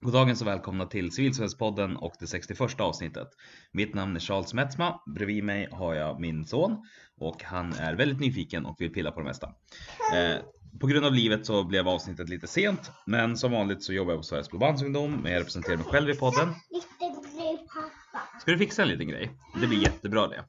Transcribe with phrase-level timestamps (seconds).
[0.00, 3.28] God dagens och välkomna till Civilsamhällespodden och det 61 avsnittet.
[3.72, 5.00] Mitt namn är Charles Metzma.
[5.14, 6.76] Bredvid mig har jag min son
[7.20, 9.46] och han är väldigt nyfiken och vill pilla på det mesta.
[10.14, 10.36] Eh,
[10.80, 14.18] på grund av livet så blev avsnittet lite sent, men som vanligt så jobbar jag
[14.18, 16.54] på Sveriges Blåbandsungdom, jag representerar mig själv i podden.
[18.40, 19.30] Ska du fixa en liten grej?
[19.60, 20.44] Det blir jättebra det.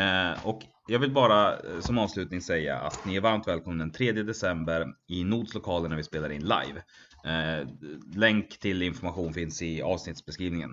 [0.00, 3.92] Eh, och jag vill bara eh, som avslutning säga att ni är varmt välkomna den
[3.92, 6.82] 3 december i Nods lokaler när vi spelar in live.
[7.24, 7.68] Eh,
[8.14, 10.70] länk till information finns i avsnittsbeskrivningen.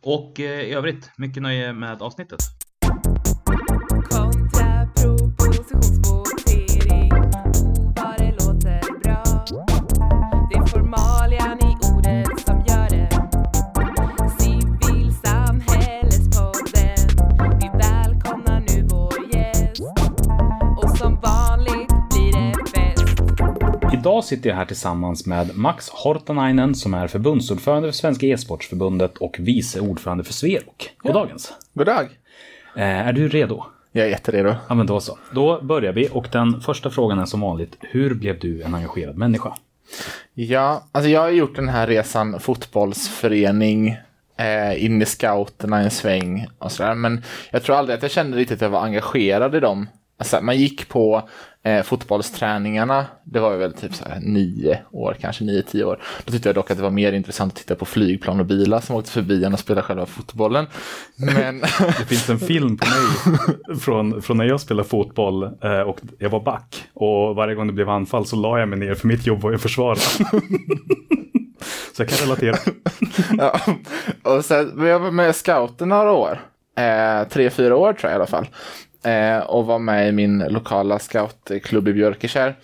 [0.00, 2.40] Och eh, i övrigt, mycket nöje med avsnittet.
[24.04, 29.36] Idag sitter jag här tillsammans med Max Hortanainen som är förbundsordförande för Svenska e-sportsförbundet och
[29.38, 30.90] vice ordförande för Sverok.
[30.98, 31.52] Goddagens!
[31.74, 32.04] God dag.
[32.76, 33.64] Eh, är du redo?
[33.92, 34.54] Jag är jätteredo.
[34.68, 35.18] Ja, men då så.
[35.32, 37.76] Då börjar vi och den första frågan är som vanligt.
[37.80, 39.56] Hur blev du en engagerad människa?
[40.34, 43.96] Ja, alltså jag har gjort den här resan fotbollsförening,
[44.36, 46.94] eh, in i scouterna en sväng och sådär.
[46.94, 49.86] Men jag tror aldrig att jag kände riktigt att jag var engagerad i dem.
[50.18, 51.28] Alltså, man gick på
[51.62, 56.02] eh, fotbollsträningarna, det var väl typ så här nio år, kanske nio, tio år.
[56.24, 58.80] Då tyckte jag dock att det var mer intressant att titta på flygplan och bilar
[58.80, 60.66] som åkte förbi än att spela själva fotbollen.
[61.16, 61.60] Men
[61.98, 63.38] Det finns en film på mig
[63.80, 66.84] från, från när jag spelade fotboll eh, och jag var back.
[66.94, 69.50] Och varje gång det blev anfall så la jag mig ner för mitt jobb var
[69.50, 69.96] ju att försvara.
[71.92, 72.56] så jag kan relatera.
[73.38, 73.60] ja.
[74.22, 76.40] och sen, men jag var med i scouter några år.
[76.76, 78.46] Eh, tre, fyra år tror jag i alla fall.
[79.04, 82.56] Eh, och var med i min lokala scoutklubb i Björkeskär.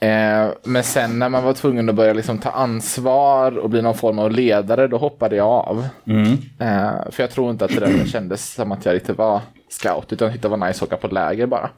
[0.00, 3.94] Eh, men sen när man var tvungen att börja liksom ta ansvar och bli någon
[3.94, 5.88] form av ledare, då hoppade jag av.
[6.06, 6.32] Mm.
[6.58, 10.12] Eh, för jag tror inte att det där kändes som att jag riktigt var scout,
[10.12, 11.70] utan tyckte det var nice att åka på läger bara.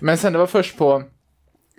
[0.00, 1.02] Men sen det var först på,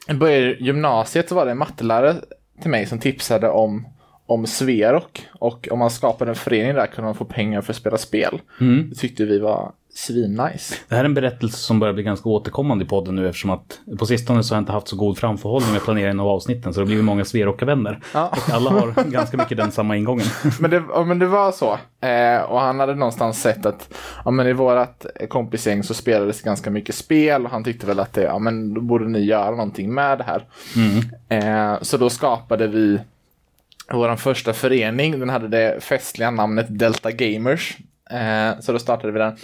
[0.07, 0.29] av
[0.59, 2.15] gymnasiet så var det en mattelärare
[2.61, 3.87] till mig som tipsade om
[4.25, 7.77] om Sverok och om man skapade en förening där kunde man få pengar för att
[7.77, 8.41] spela spel.
[8.61, 8.89] Mm.
[8.89, 10.75] Det tyckte vi var svinnice.
[10.87, 13.79] Det här är en berättelse som börjar bli ganska återkommande i podden nu eftersom att
[13.99, 16.79] på sistone så har jag inte haft så god framförhållning med planeringen av avsnitten så
[16.79, 17.99] det har blivit många Sverocka-vänner.
[18.13, 18.27] Ja.
[18.27, 20.25] Och alla har ganska mycket den samma ingången.
[20.59, 21.77] Men det, men det var så.
[22.07, 23.93] Eh, och han hade någonstans sett att
[24.25, 28.13] ja, men i vårt kompisgäng så spelades ganska mycket spel och han tyckte väl att
[28.13, 30.45] det, ja, men då borde ni göra någonting med det här.
[31.29, 32.99] Eh, så då skapade vi
[33.91, 35.19] vår första förening.
[35.19, 37.77] Den hade det festliga namnet Delta Gamers.
[38.11, 39.35] Eh, så då startade vi den.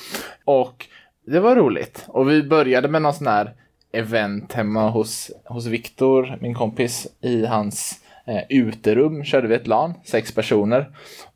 [0.46, 0.88] Och
[1.28, 2.06] det var roligt.
[2.08, 3.54] Och vi började med någon sån här
[3.94, 9.94] event hemma hos, hos Viktor, min kompis, i hans eh, uterum körde vi ett LAN,
[10.06, 10.90] sex personer.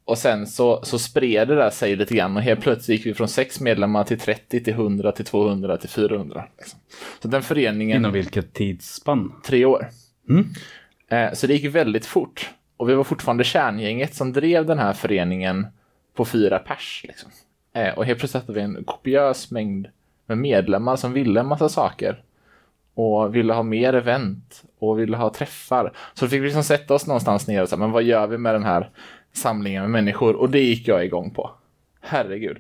[0.06, 3.14] Och sen så, så spred det där sig lite grann och helt plötsligt gick vi
[3.14, 6.46] från sex medlemmar till 30 till 100 till 200 till 400.
[6.58, 6.80] Liksom.
[7.22, 9.34] Så den föreningen, Inom vilket tidsspann?
[9.46, 9.90] tre år.
[10.30, 10.48] Mm.
[11.10, 12.50] Eh, så det gick väldigt fort.
[12.78, 15.68] Och vi var fortfarande kärngänget som drev den här föreningen
[16.16, 17.06] på fyra pers.
[17.08, 17.32] Liksom.
[17.74, 19.88] Eh, och helt plötsligt hade vi en kopiös mängd
[20.26, 22.22] med medlemmar som ville en massa saker.
[22.94, 25.94] Och ville ha mer event och ville ha träffar.
[26.14, 28.38] Så då fick vi liksom sätta oss någonstans ner och säga, men vad gör vi
[28.38, 28.90] med den här
[29.34, 30.36] samlingen med människor?
[30.36, 31.52] Och det gick jag igång på.
[32.02, 32.58] Herregud.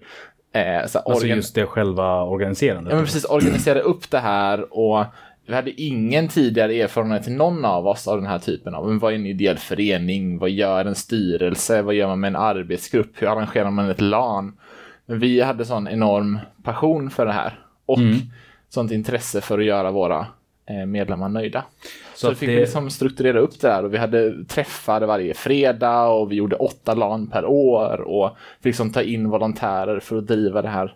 [0.52, 2.92] Eh, så Alltså just det själva organiserandet.
[2.92, 3.26] Ja, men precis.
[3.26, 5.06] Organisera upp det här och
[5.46, 9.00] vi hade ingen tidigare erfarenhet till någon av oss av den här typen av, men
[9.00, 10.38] vad är en ideell förening?
[10.38, 11.82] Vad gör en styrelse?
[11.82, 13.12] Vad gör man med en arbetsgrupp?
[13.22, 14.58] Hur arrangerar man ett LAN?
[15.06, 18.18] Men vi hade sån enorm passion för det här och Mm.
[18.70, 20.28] sånt intresse för att göra våra
[20.68, 21.64] eh, medlemmar nöjda.
[22.16, 25.34] Så, Så fick det- vi liksom strukturera upp det där och vi hade träffar varje
[25.34, 30.18] fredag och vi gjorde åtta LAN per år och fick liksom ta in volontärer för
[30.18, 30.96] att driva det här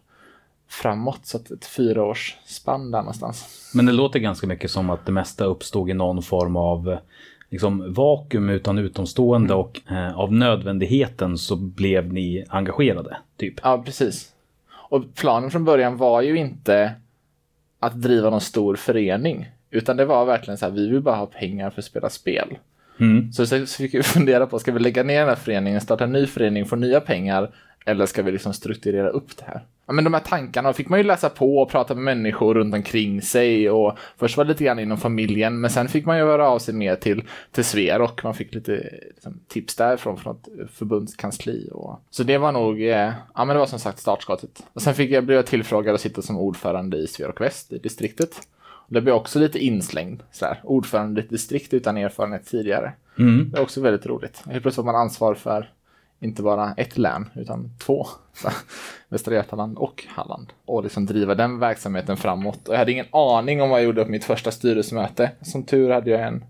[0.69, 1.25] framåt.
[1.25, 3.71] Så att ett fyraårsspann där någonstans.
[3.73, 6.97] Men det låter ganska mycket som att det mesta uppstod i någon form av
[7.49, 13.17] liksom, vakuum utan utomstående och eh, av nödvändigheten så blev ni engagerade.
[13.37, 13.53] Typ.
[13.63, 14.31] Ja, precis.
[14.71, 16.91] Och planen från början var ju inte
[17.79, 19.49] att driva någon stor förening.
[19.71, 22.57] Utan det var verkligen så här, vi vill bara ha pengar för att spela spel.
[22.99, 23.33] Mm.
[23.33, 26.11] Så så fick vi fundera på, ska vi lägga ner den här föreningen, starta en
[26.11, 27.51] ny förening, få nya pengar?
[27.89, 29.65] Eller ska vi liksom strukturera upp det här?
[29.85, 32.73] Ja, men de här tankarna fick man ju läsa på och prata med människor runt
[32.73, 33.69] omkring sig.
[33.69, 36.59] Och först var det lite grann inom familjen, men sen fick man ju höra av
[36.59, 38.23] sig mer till, till Sverok.
[38.23, 38.71] Man fick lite
[39.07, 41.69] liksom, tips därifrån från ett förbundskansli.
[41.71, 41.99] Och...
[42.09, 44.63] Så det var nog, eh, ja men det var som sagt startskottet.
[44.73, 47.77] Och sen fick jag, blev jag tillfrågad att sitta som ordförande i Sverok Väst, i
[47.77, 48.35] distriktet.
[48.87, 50.23] Det blir också lite inslängd.
[50.31, 52.93] Så här, ordförande i ett distrikt utan erfarenhet tidigare.
[53.19, 53.49] Mm.
[53.51, 54.43] Det är också väldigt roligt.
[54.45, 55.69] Helt plötsligt har man ansvar för
[56.19, 58.07] inte bara ett län, utan två.
[58.33, 58.49] Så,
[59.09, 60.53] Västra Götaland och Halland.
[60.65, 62.67] Och liksom driva den verksamheten framåt.
[62.67, 65.31] Och jag hade ingen aning om vad jag gjorde på mitt första styrelsemöte.
[65.41, 66.45] Som tur hade jag en,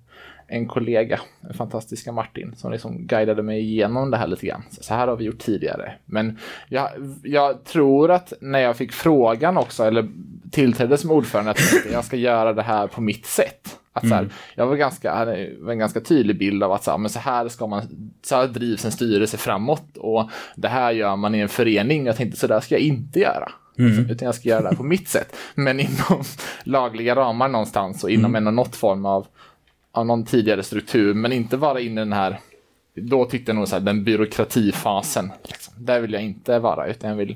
[0.48, 4.64] en kollega, den fantastiska Martin, som liksom guidade mig igenom det här lite grann.
[4.70, 5.94] Så, så här har vi gjort tidigare.
[6.06, 6.38] Men
[6.70, 6.90] jag,
[7.24, 10.10] jag tror att när jag fick frågan också, eller
[10.52, 11.60] tillträdde som ordförande, att
[11.92, 13.80] jag ska göra det här på mitt sätt.
[14.00, 16.98] Att så här, jag var ganska, hade en ganska tydlig bild av att så här,
[16.98, 21.16] men så här ska man, så här drivs en styrelse framåt och det här gör
[21.16, 22.06] man i en förening.
[22.06, 23.52] Jag tänkte så där ska jag inte göra.
[24.10, 25.36] Utan jag ska göra det på mitt sätt.
[25.56, 26.24] Men inom
[26.64, 28.56] lagliga ramar någonstans och inom mm.
[28.56, 29.28] något form av,
[29.92, 31.14] av någon tidigare struktur.
[31.14, 32.40] Men inte vara inne i den här,
[32.96, 35.32] då tyckte jag nog så här, den byråkratifasen.
[35.44, 35.74] Liksom.
[35.78, 37.36] Där vill jag inte vara, utan jag vill,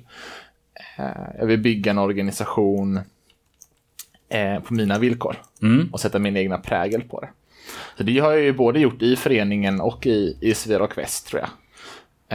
[0.97, 1.05] eh,
[1.39, 2.99] jag vill bygga en organisation
[4.33, 5.89] eh, på mina villkor Mm.
[5.93, 7.29] och sätta min egna prägel på det.
[7.97, 11.41] Så det har jag ju både gjort i föreningen och i, i Sverok Väst tror
[11.41, 11.49] jag.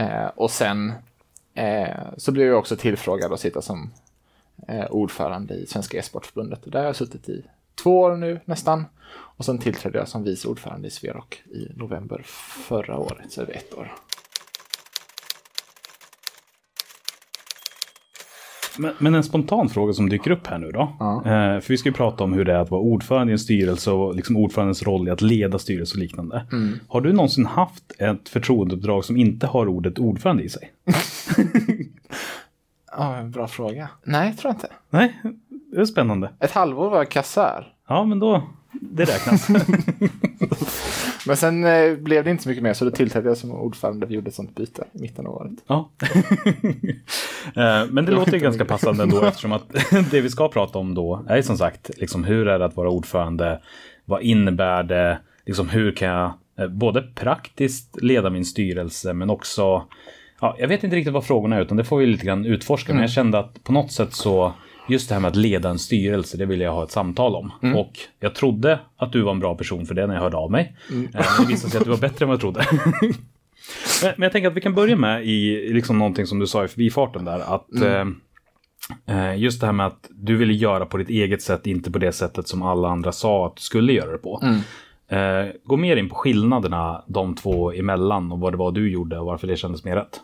[0.05, 0.93] Eh, och sen
[1.53, 3.91] eh, så blev jag också tillfrågad att sitta som
[4.67, 6.59] eh, ordförande i Svenska e-sportförbundet.
[6.63, 7.43] Där har jag suttit i
[7.83, 8.85] två år nu nästan.
[9.11, 12.21] Och sen tillträdde jag som vice ordförande i Sverok i november
[12.67, 13.91] förra året, så är det ett år.
[18.79, 20.95] Men, men en spontan fråga som dyker upp här nu då.
[20.99, 21.17] Ja.
[21.25, 23.39] Eh, för vi ska ju prata om hur det är att vara ordförande i en
[23.39, 26.45] styrelse och liksom ordförandens roll i att leda styrelse och liknande.
[26.51, 26.79] Mm.
[26.87, 30.71] Har du någonsin haft ett förtroendeuppdrag som inte har ordet ordförande i sig?
[32.91, 33.89] Ja, bra fråga.
[34.03, 34.69] Nej, tror jag inte.
[34.89, 35.21] Nej,
[35.71, 36.31] det är spännande.
[36.39, 37.67] Ett halvår var jag kassör.
[37.87, 39.49] Ja, men då, det räknas.
[41.27, 44.05] Men sen eh, blev det inte så mycket mer, så då tillträdde jag som ordförande
[44.05, 45.53] och gjorde ett sånt byte i mitten av året.
[45.67, 45.89] Ja.
[47.55, 49.75] Eh, Men det låter ju ganska passande ändå eftersom att
[50.11, 52.89] det vi ska prata om då är som sagt liksom hur är det att vara
[52.89, 53.61] ordförande?
[54.05, 55.19] Vad innebär det?
[55.45, 59.83] Liksom hur kan jag eh, både praktiskt leda min styrelse men också
[60.41, 62.93] Ja, jag vet inte riktigt vad frågorna är utan det får vi lite grann utforska.
[62.93, 64.53] Men jag kände att på något sätt så
[64.89, 67.51] just det här med att leda en styrelse, det vill jag ha ett samtal om.
[67.75, 70.51] Och jag trodde att du var en bra person för det när jag hörde av
[70.51, 70.75] mig.
[70.89, 72.65] Eh, Men det visade sig att du var bättre än vad jag trodde.
[74.03, 76.65] Men, men jag tänker att vi kan börja med i liksom någonting som du sa
[76.65, 77.39] i förbifarten där.
[77.55, 77.81] Att
[79.07, 81.99] eh, just det här med att du ville göra på ditt eget sätt, inte på
[81.99, 84.39] det sättet som alla andra sa att du skulle göra det på.
[85.17, 89.19] Eh, gå mer in på skillnaderna de två emellan och vad det var du gjorde
[89.19, 90.19] och varför det kändes mer rätt.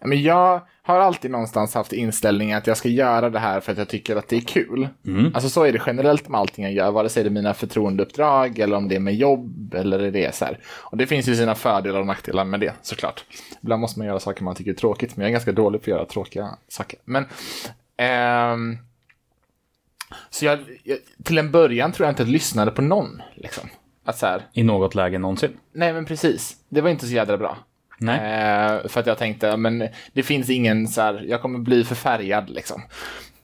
[0.00, 3.78] Men jag har alltid någonstans haft inställningen att jag ska göra det här för att
[3.78, 4.88] jag tycker att det är kul.
[5.34, 8.58] Alltså så är det generellt med allting jag gör, vare sig det är mina förtroendeuppdrag
[8.58, 10.12] eller om det är med jobb eller
[10.44, 10.58] här.
[10.66, 13.24] Och det finns ju sina fördelar och nackdelar med det såklart.
[13.62, 15.84] Ibland måste man göra saker man tycker är tråkigt, men jag är ganska dålig på
[15.84, 16.98] att göra tråkiga saker.
[17.04, 17.26] Men
[17.96, 18.78] ehm,
[20.30, 23.22] så jag, jag, till en början tror jag inte att jag lyssnade på någon.
[23.34, 23.68] Liksom.
[24.04, 25.56] Att så här, I något läge någonsin.
[25.72, 27.58] nej men precis, det var inte så jädra bra.
[28.02, 32.50] Eh, för att jag tänkte, men det finns ingen så här, jag kommer bli förfärgad
[32.50, 32.82] liksom.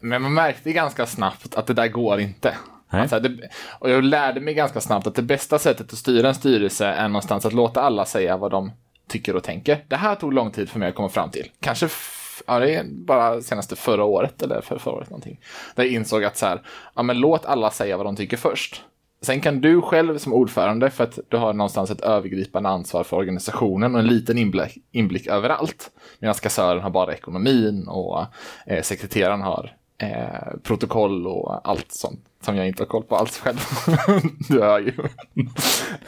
[0.01, 2.55] Men man märkte ganska snabbt att det där går inte.
[2.89, 3.49] Alltså, det,
[3.79, 7.09] och jag lärde mig ganska snabbt att det bästa sättet att styra en styrelse är
[7.09, 8.73] någonstans att låta alla säga vad de
[9.09, 9.85] tycker och tänker.
[9.89, 11.51] Det här tog lång tid för mig att komma fram till.
[11.61, 11.89] Kanske
[12.47, 15.41] ja, det är bara senaste förra året eller för förra året någonting.
[15.75, 16.63] Där jag insåg att så här,
[16.95, 18.83] ja men låt alla säga vad de tycker först.
[19.25, 23.17] Sen kan du själv som ordförande, för att du har någonstans ett övergripande ansvar för
[23.17, 25.91] organisationen och en liten inblick, inblick överallt.
[26.19, 28.25] Medan kassören har bara ekonomin och
[28.67, 33.39] eh, sekreteraren har eh, protokoll och allt sånt som jag inte har koll på alls
[33.39, 33.59] själv.
[34.49, 34.89] du hör ju.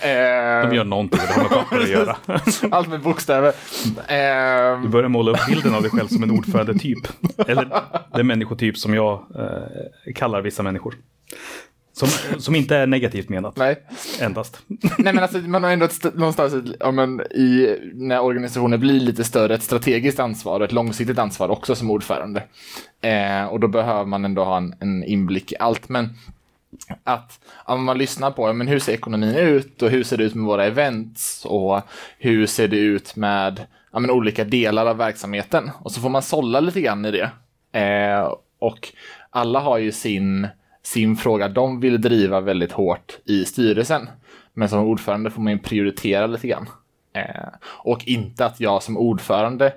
[0.01, 2.17] eh, De gör någonting och det har med papper att göra.
[2.77, 3.49] allt med bokstäver.
[4.09, 6.99] Eh, Du börjar måla upp bilden av dig själv som en ordförande-typ.
[7.49, 7.69] Eller
[8.13, 10.95] den människotyp som jag eh, kallar vissa människor.
[11.99, 13.77] Som, som inte är negativt menat, nej.
[14.21, 14.61] endast.
[14.99, 19.01] Nej men alltså man har ändå ett st- någonstans ja, men i, när organisationen blir
[19.01, 22.43] lite större ett strategiskt ansvar och ett långsiktigt ansvar också som ordförande.
[23.01, 25.89] Eh, och då behöver man ändå ha en, en inblick i allt.
[25.89, 26.11] Men
[27.05, 30.25] att om man lyssnar på ja, men hur ser ekonomin ut och hur ser det
[30.25, 31.81] ut med våra events och
[32.19, 35.71] hur ser det ut med ja, men olika delar av verksamheten.
[35.79, 37.31] Och så får man sålla lite grann i det.
[37.81, 38.89] Eh, och
[39.31, 40.49] alla har ju sin,
[40.87, 44.09] sin fråga de vill driva väldigt hårt i styrelsen.
[44.55, 46.69] Men som ordförande får man ju prioritera lite grann.
[47.13, 49.73] Eh, och inte att jag som ordförande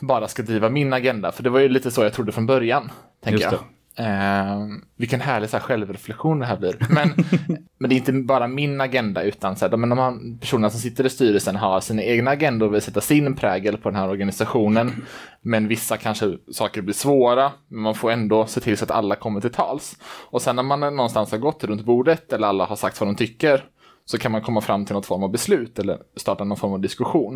[0.00, 1.32] bara ska driva min agenda.
[1.32, 2.90] För det var ju lite så jag trodde från början.
[3.24, 3.52] Tänker jag.
[3.98, 6.76] Eh, vilken härlig så här, självreflektion det här blir.
[6.90, 7.08] Men,
[7.78, 10.80] men det är inte bara min agenda, utan så här, de, de här personerna som
[10.80, 14.08] sitter i styrelsen har sina egna agendor och vill sätta sin prägel på den här
[14.08, 15.04] organisationen.
[15.40, 19.14] Men vissa kanske saker blir svåra, men man får ändå se till så att alla
[19.14, 19.96] kommer till tals.
[20.30, 23.16] Och sen när man någonstans har gått runt bordet eller alla har sagt vad de
[23.16, 23.64] tycker,
[24.04, 26.80] så kan man komma fram till något form av beslut eller starta någon form av
[26.80, 27.34] diskussion.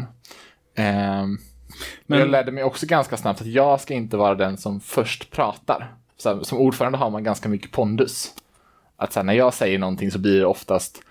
[0.79, 1.27] Eh,
[2.07, 5.31] men jag lärde mig också ganska snabbt att jag ska inte vara den som först
[5.31, 5.97] pratar.
[6.17, 8.35] Så här, som ordförande har man ganska mycket pondus.
[8.97, 11.03] Att så här, när jag säger någonting så blir det oftast,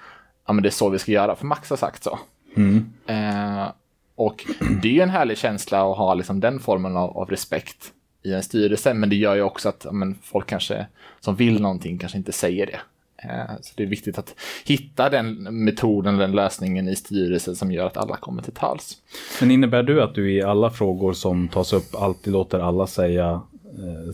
[0.47, 2.19] ja men det är så vi ska göra, för Max har sagt så.
[2.55, 2.93] Mm.
[3.07, 3.67] Eh,
[4.15, 4.45] och
[4.81, 7.91] det är ju en härlig känsla att ha liksom den formen av, av respekt
[8.23, 10.85] i en styrelse, men det gör ju också att men, folk kanske
[11.19, 12.79] som vill någonting kanske inte säger det.
[13.17, 14.35] Eh, så det är viktigt att
[14.65, 18.97] hitta den metoden, den lösningen i styrelsen som gör att alla kommer till tals.
[19.39, 23.41] Men innebär du att du i alla frågor som tas upp alltid låter alla säga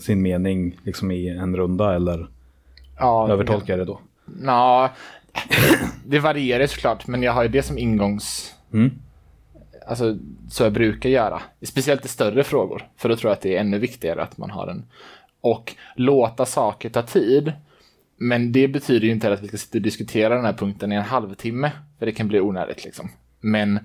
[0.00, 2.28] sin mening liksom i en runda eller
[2.98, 4.00] Ja, övertolkar jag det då?
[4.42, 4.90] Ja,
[6.06, 8.54] det varierar såklart, men jag har ju det som ingångs...
[8.72, 8.90] Mm.
[9.86, 10.18] Alltså,
[10.50, 11.42] så jag brukar göra.
[11.62, 14.50] Speciellt i större frågor, för då tror jag att det är ännu viktigare att man
[14.50, 14.84] har en...
[15.40, 17.52] Och låta saker ta tid.
[18.16, 20.94] Men det betyder ju inte att vi ska sitta och diskutera den här punkten i
[20.94, 23.10] en halvtimme, för det kan bli onödigt liksom.
[23.40, 23.78] Men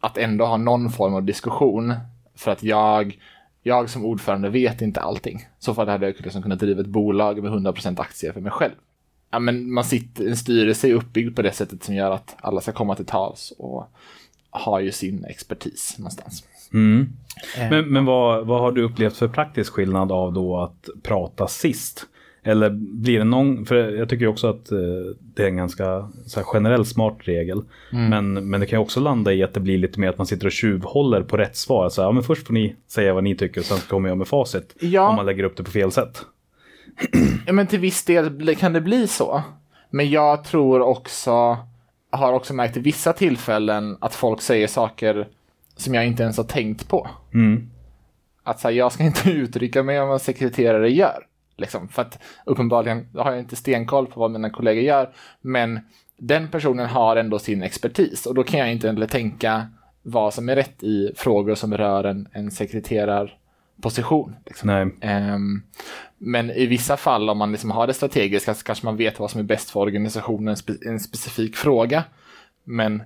[0.00, 1.94] att ändå ha någon form av diskussion,
[2.34, 3.18] för att jag,
[3.66, 5.46] jag som ordförande vet inte allting.
[5.58, 8.72] Så fall hade jag liksom kunnat driva ett bolag med 100% aktier för mig själv.
[9.30, 12.60] Ja, men man sitter, en styrelse är uppbyggd på det sättet som gör att alla
[12.60, 13.92] ska komma till tals och
[14.50, 16.44] har ju sin expertis någonstans.
[16.72, 17.08] Mm.
[17.70, 22.06] Men, men vad, vad har du upplevt för praktisk skillnad av då att prata sist?
[22.46, 24.78] Eller blir det någon, för jag tycker också att eh,
[25.34, 26.08] det är en ganska
[26.44, 27.62] generell smart regel.
[27.90, 30.26] Men, men det kan ju också landa i att det blir lite mer att man
[30.26, 31.88] sitter och tjuvhåller på rätt svar.
[31.88, 34.28] Så, ja, men först får ni säga vad ni tycker och sen kommer jag med
[34.28, 34.76] facit.
[34.80, 35.08] Ja.
[35.08, 36.24] Om man lägger upp det på fel sätt.
[37.46, 39.42] Ja, men till viss del kan det bli så.
[39.90, 41.58] Men jag tror också,
[42.10, 45.28] har också märkt i vissa tillfällen att folk säger saker
[45.76, 47.08] som jag inte ens har tänkt på.
[47.34, 47.70] Mm.
[48.42, 51.26] Att så här, jag ska inte uttrycka mig om vad sekreterare gör.
[51.56, 55.14] Liksom, för att uppenbarligen har jag inte stenkoll på vad mina kollegor gör.
[55.40, 55.80] Men
[56.16, 59.66] den personen har ändå sin expertis och då kan jag inte heller tänka
[60.02, 64.36] vad som är rätt i frågor som rör en, en sekreterarposition.
[64.46, 64.66] Liksom.
[64.66, 64.86] Nej.
[65.00, 65.62] Ehm,
[66.18, 69.30] men i vissa fall, om man liksom har det strategiska, så kanske man vet vad
[69.30, 72.04] som är bäst för organisationen, spe- en specifik fråga.
[72.64, 73.02] Men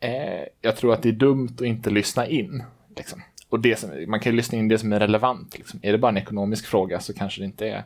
[0.00, 2.62] eh, jag tror att det är dumt att inte lyssna in.
[2.96, 3.22] Liksom.
[3.50, 5.58] Och det som, man kan ju lyssna in det som är relevant.
[5.58, 5.80] Liksom.
[5.82, 7.84] Är det bara en ekonomisk fråga så kanske det inte är...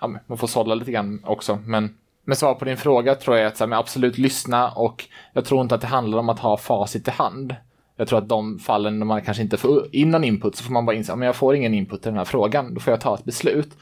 [0.00, 1.58] Ja, man får sålla lite grann också.
[1.66, 5.44] Men, men svar på din fråga tror jag att så här, absolut lyssna och jag
[5.44, 7.54] tror inte att det handlar om att ha facit i hand.
[7.96, 10.72] Jag tror att de fallen när man kanske inte får in någon input så får
[10.72, 12.74] man bara inse att jag får ingen input i den här frågan.
[12.74, 13.76] Då får jag ta ett beslut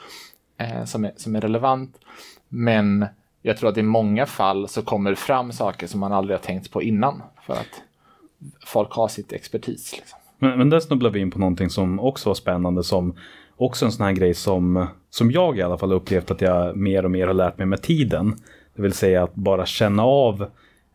[0.58, 1.98] eh, som, är, som är relevant.
[2.48, 3.06] Men
[3.42, 6.42] jag tror att i många fall så kommer det fram saker som man aldrig har
[6.42, 7.22] tänkt på innan.
[7.46, 7.82] För att
[8.66, 9.96] folk har sitt expertis.
[9.96, 10.18] Liksom.
[10.42, 13.14] Men, men där snubblar vi in på någonting som också var spännande som
[13.56, 17.04] också en sån här grej som, som jag i alla fall upplevt att jag mer
[17.04, 18.34] och mer har lärt mig med tiden.
[18.76, 20.42] Det vill säga att bara känna av,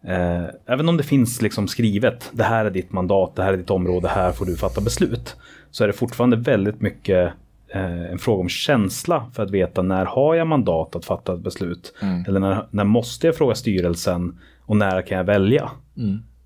[0.07, 3.57] eh, även om det finns liksom skrivet, det här är ditt mandat, det här är
[3.57, 5.35] ditt område, här får du fatta beslut.
[5.71, 7.33] Så är det fortfarande väldigt mycket
[7.67, 11.39] eh, en fråga om känsla för att veta när har jag mandat att fatta ett
[11.39, 11.93] beslut?
[12.27, 15.71] Eller när, när måste jag fråga styrelsen och när kan jag välja?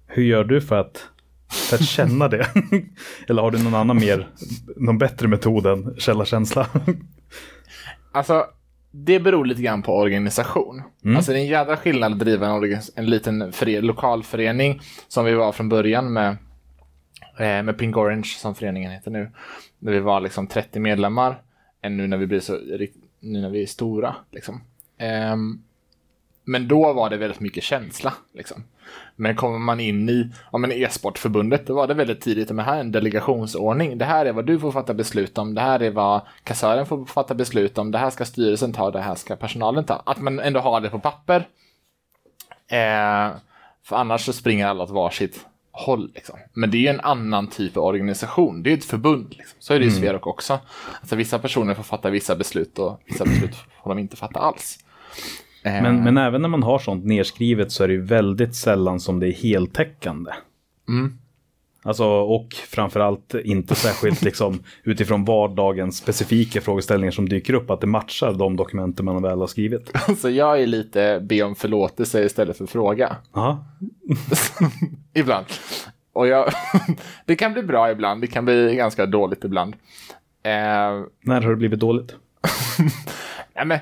[0.08, 1.08] Hur gör du för att,
[1.52, 2.48] för att känna det?
[3.28, 4.28] Eller har du någon annan mer,
[4.78, 6.68] någon bättre metod än källa-känsla?
[8.14, 8.46] Alltså,
[8.92, 10.82] det beror lite grann på organisation.
[11.16, 15.34] Alltså det är en jädra skillnad att driva en, en liten före- lokalförening som vi
[15.34, 16.30] var från början med,
[17.40, 19.32] eh, med Pink Orange som föreningen heter nu.
[19.80, 21.42] Där vi var liksom 30 medlemmar.
[21.82, 22.54] Än nu när vi blir så,
[23.20, 24.16] nu när vi är stora.
[24.32, 24.62] Liksom.
[24.98, 25.64] Ehm,
[26.46, 28.14] men då var det väldigt mycket känsla.
[28.34, 28.64] Liksom.
[29.22, 32.76] Men kommer man in i ja, men e-sportförbundet, då var det väldigt tidigt, men här
[32.76, 33.98] är en delegationsordning.
[33.98, 37.06] Det här är vad du får fatta beslut om, det här är vad kassören får
[37.06, 40.02] fatta beslut om, det här ska styrelsen ta, det här ska personalen ta.
[40.06, 41.48] Att man ändå har det på papper.
[42.68, 43.36] Eh,
[43.84, 46.12] för annars så springer alla åt varsitt håll.
[46.16, 46.40] Liksom.
[46.54, 48.64] Men det är ju en annan typ av organisation.
[48.64, 49.36] Det är ett förbund.
[49.38, 49.58] Liksom.
[49.60, 50.60] Så är det i Sverok också.
[51.00, 54.80] Alltså, vissa personer får fatta vissa beslut och vissa beslut får de inte fatta alls.
[55.64, 59.00] Eh, Men, men även när man har sånt nedskrivet så är det ju väldigt sällan
[59.00, 60.32] som det är heltäckande.
[61.84, 67.88] Alltså, och framförallt inte särskilt liksom utifrån vardagens specifika frågeställningar som dyker upp, att det
[67.88, 69.92] matchar de dokumenten man väl har skrivit.
[70.18, 73.16] Så jag är lite be om förlåtelse istället för fråga.
[73.34, 73.66] Aha.
[75.14, 75.46] ibland.
[76.14, 76.52] Och jag,
[77.26, 79.74] det kan bli bra ibland, det kan bli ganska dåligt ibland.
[80.44, 80.52] Eh,
[81.22, 82.16] När har det blivit dåligt?
[83.56, 83.80] Nej, men,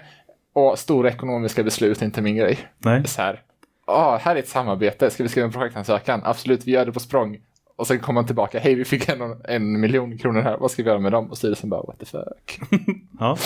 [0.59, 2.57] och stora ekonomiska beslut är inte min grej.
[2.77, 3.07] Nej.
[3.07, 3.41] Så här,
[3.87, 6.21] ah, här är ett samarbete, ska vi skriva en projektansökan?
[6.23, 7.37] Absolut, vi gör det på språng.
[7.77, 10.83] Och sen kommer man tillbaka, hej vi fick en, en miljon kronor här, vad ska
[10.83, 11.29] vi göra med dem?
[11.29, 12.59] Och styrelsen bara, what the fuck.
[13.19, 13.37] Ja.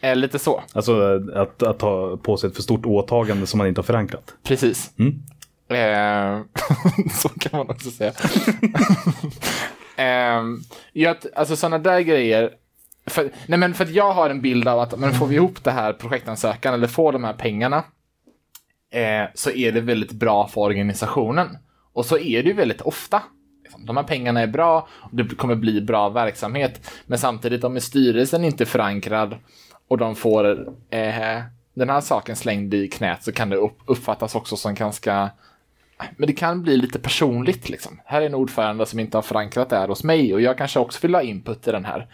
[0.00, 3.66] Eh, lite så, Alltså att, att ta på sig ett för stort åtagande som man
[3.66, 4.34] inte har förankrat.
[4.42, 4.90] precis.
[4.98, 5.22] Mm.
[5.68, 6.42] Eh,
[7.12, 8.12] så kan man också säga.
[9.96, 10.42] eh,
[10.92, 12.50] jag, alltså sådana där grejer.
[13.10, 15.64] För, nej men för att jag har en bild av att men får vi ihop
[15.64, 17.84] det här projektansökan eller får de här pengarna
[18.92, 21.58] eh, så är det väldigt bra för organisationen.
[21.92, 23.22] Och så är det ju väldigt ofta.
[23.62, 26.90] Liksom, de här pengarna är bra och det kommer bli bra verksamhet.
[27.06, 29.36] Men samtidigt om styrelsen inte är förankrad
[29.88, 31.40] och de får eh,
[31.74, 35.30] den här saken slängd i knät så kan det uppfattas också som ganska
[36.16, 38.00] men det kan bli lite personligt liksom.
[38.04, 40.78] Här är en ordförande som inte har förankrat det här hos mig och jag kanske
[40.78, 42.06] också vill ha input i den här.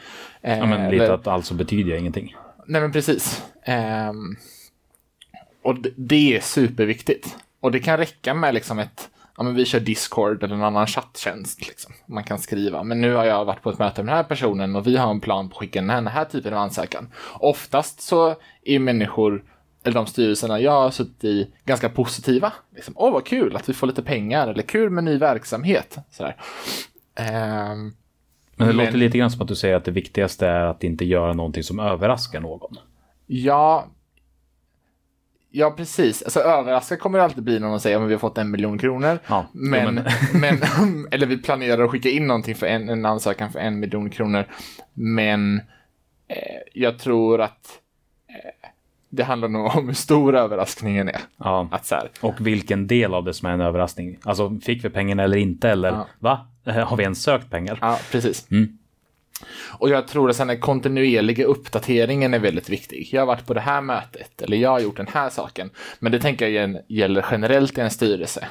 [0.43, 2.37] Eh, Ja, men lite eller- att alltså betyder jag ingenting.
[2.67, 3.43] Nej men precis.
[3.65, 4.37] Ehm,
[5.63, 7.37] och det, det är superviktigt.
[7.61, 10.87] Och det kan räcka med liksom ett, ja men vi kör Discord eller en annan
[10.87, 11.67] chatttjänst.
[11.69, 11.93] Liksom.
[12.07, 14.77] Man kan skriva, men nu har jag varit på ett möte med den här personen
[14.77, 17.09] och vi har en plan på att skicka den här, den här typen av ansökan.
[17.35, 19.45] Oftast så är människor,
[19.87, 22.53] eller de styrelserna jag har suttit i, ganska positiva.
[22.75, 25.97] Liksom, Åh vad kul att vi får lite pengar, eller kul med ny verksamhet.
[26.11, 26.37] Sådär.
[27.15, 27.95] Ehm,
[28.59, 30.85] Men det Men- låter lite grann som att du säger att det viktigaste är att
[30.85, 32.77] inte göra någonting som överraskar någon.
[33.27, 33.87] Ja,
[35.51, 36.23] ja precis.
[36.23, 38.79] Alltså överraskad kommer det alltid bli när de säger att vi har fått en miljon
[38.79, 39.19] kronor.
[39.29, 40.05] Ja, Men, men-
[40.41, 44.11] men, eller vi planerar att skicka in någonting för en, en ansökan för en miljon
[44.11, 44.45] kronor.
[44.95, 45.57] Men
[46.29, 46.37] eh,
[46.75, 47.67] jag tror att
[49.09, 51.21] det handlar nog om hur stor överraskningen är.
[51.37, 51.69] Ja.
[51.71, 54.19] Att så här, Och vilken del av det som är en överraskning.
[54.25, 55.71] Alltså, fick vi pengarna eller inte?
[55.71, 56.07] Eller Ja.
[56.19, 56.47] va?
[56.87, 57.79] Har vi ens sökt pengar?
[57.81, 58.51] ja, precis.
[58.51, 58.79] Mm.
[59.79, 63.09] Och jag tror att sen den kontinuerliga uppdateringen är väldigt viktig.
[63.13, 65.71] Jag har varit på det här mötet, eller jag har gjort den här saken.
[65.99, 68.49] Men det tänker jag igen gäller generellt i en styrelse.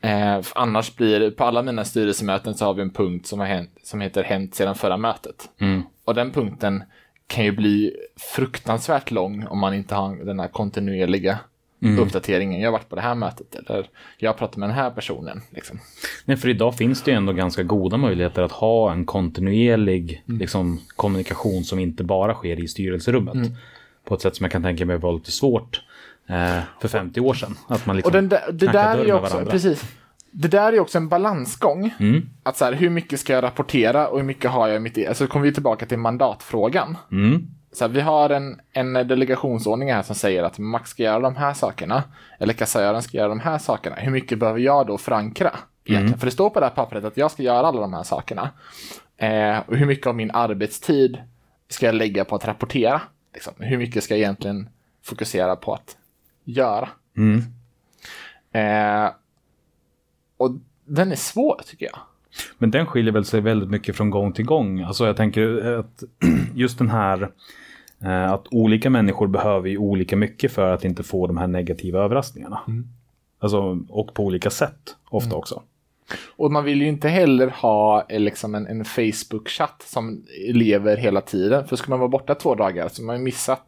[0.00, 3.46] Eh, annars blir det, på alla mina styrelsemöten så har vi en punkt som, har
[3.46, 5.48] hänt, som heter hänt sedan förra mötet.
[5.60, 5.82] Mm.
[6.04, 6.82] Och den punkten
[7.26, 7.96] kan ju bli
[8.34, 11.38] fruktansvärt lång om man inte har den här kontinuerliga
[12.00, 12.60] uppdateringen.
[12.60, 15.42] Jag har varit på det här mötet eller jag har pratat med den här personen.
[15.50, 15.80] Liksom.
[16.24, 20.38] Nej, för idag finns det ju ändå ganska goda möjligheter att ha en kontinuerlig Mm.
[20.40, 23.34] liksom, kommunikation som inte bara sker i styrelserummet.
[23.34, 23.48] Mm.
[24.04, 25.82] På ett sätt som jag kan tänka mig var lite svårt
[26.28, 27.56] eh, för 50 år sedan.
[27.68, 29.84] Att man liksom Och den där, det där är också, precis.
[30.38, 31.94] Det där är också en balansgång.
[31.98, 32.28] Mm.
[32.42, 35.08] Att så här, hur mycket ska jag rapportera och hur mycket har jag i mitt...
[35.08, 36.96] Alltså kommer vi tillbaka till mandatfrågan.
[37.12, 37.46] Mm.
[37.72, 41.36] Så här, vi har en, en delegationsordning här som säger att Max ska göra de
[41.36, 42.02] här sakerna.
[42.38, 43.96] Eller kassören ska göra de här sakerna.
[43.96, 45.50] Hur mycket behöver jag då förankra?
[45.84, 46.18] Egentligen?
[46.18, 48.50] För det står på det här pappret att jag ska göra alla de här sakerna.
[49.16, 51.18] Eh, och hur mycket av min arbetstid
[51.68, 53.00] ska jag lägga på att rapportera?
[53.34, 53.54] Liksom?
[53.58, 54.68] Hur mycket ska jag egentligen
[55.04, 55.96] fokusera på att
[56.44, 56.88] göra?
[57.16, 57.42] Mm.
[58.52, 59.10] Eh,
[60.36, 60.50] och
[60.84, 61.98] den är svår tycker jag.
[62.58, 64.82] Men den skiljer väl sig väldigt mycket från gång till gång.
[64.82, 66.02] Alltså jag tänker att
[66.54, 67.30] just den här
[68.02, 72.00] eh, att olika människor behöver ju olika mycket för att inte få de här negativa
[72.00, 72.60] överraskningarna.
[73.38, 75.62] Alltså, och på olika sätt ofta också.
[76.36, 81.20] Och man vill ju inte heller ha eh, liksom en, en Facebook-chatt som lever hela
[81.20, 81.66] tiden.
[81.66, 83.64] För ska man vara borta två dagar så har man missat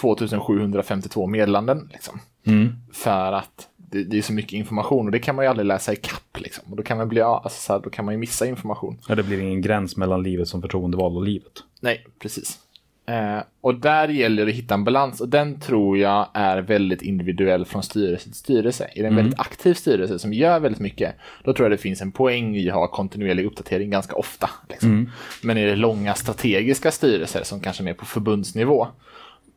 [0.00, 1.88] 2752 meddelanden.
[1.92, 2.20] Liksom.
[2.46, 2.72] Mm.
[2.92, 5.92] För att det, det är så mycket information och det kan man ju aldrig läsa
[5.92, 6.38] i kapp.
[6.38, 6.64] Liksom.
[6.70, 8.98] Och då kan man bli, alltså, så här, då kan man ju missa information.
[9.08, 11.52] Ja, det blir ingen gräns mellan livet som förtroendevald och livet.
[11.80, 12.58] Nej, precis.
[13.06, 17.02] Eh, och där gäller det att hitta en balans och den tror jag är väldigt
[17.02, 18.90] individuell från styrelse till styrelse.
[18.94, 22.00] Är det en väldigt aktiv styrelse som gör väldigt mycket, då tror jag det finns
[22.00, 24.50] en poäng i att ha kontinuerlig uppdatering ganska ofta.
[24.68, 25.10] Liksom.
[25.42, 28.88] Men är det långa strategiska styrelser som kanske är mer på förbundsnivå,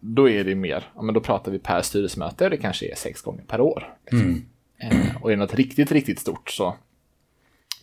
[0.06, 2.96] då är det mer, ja men då pratar vi per styrelsemöte och det kanske är
[2.96, 3.94] sex gånger per år.
[4.12, 4.46] Liksom.
[4.78, 6.76] Eh, och är det något riktigt, riktigt stort så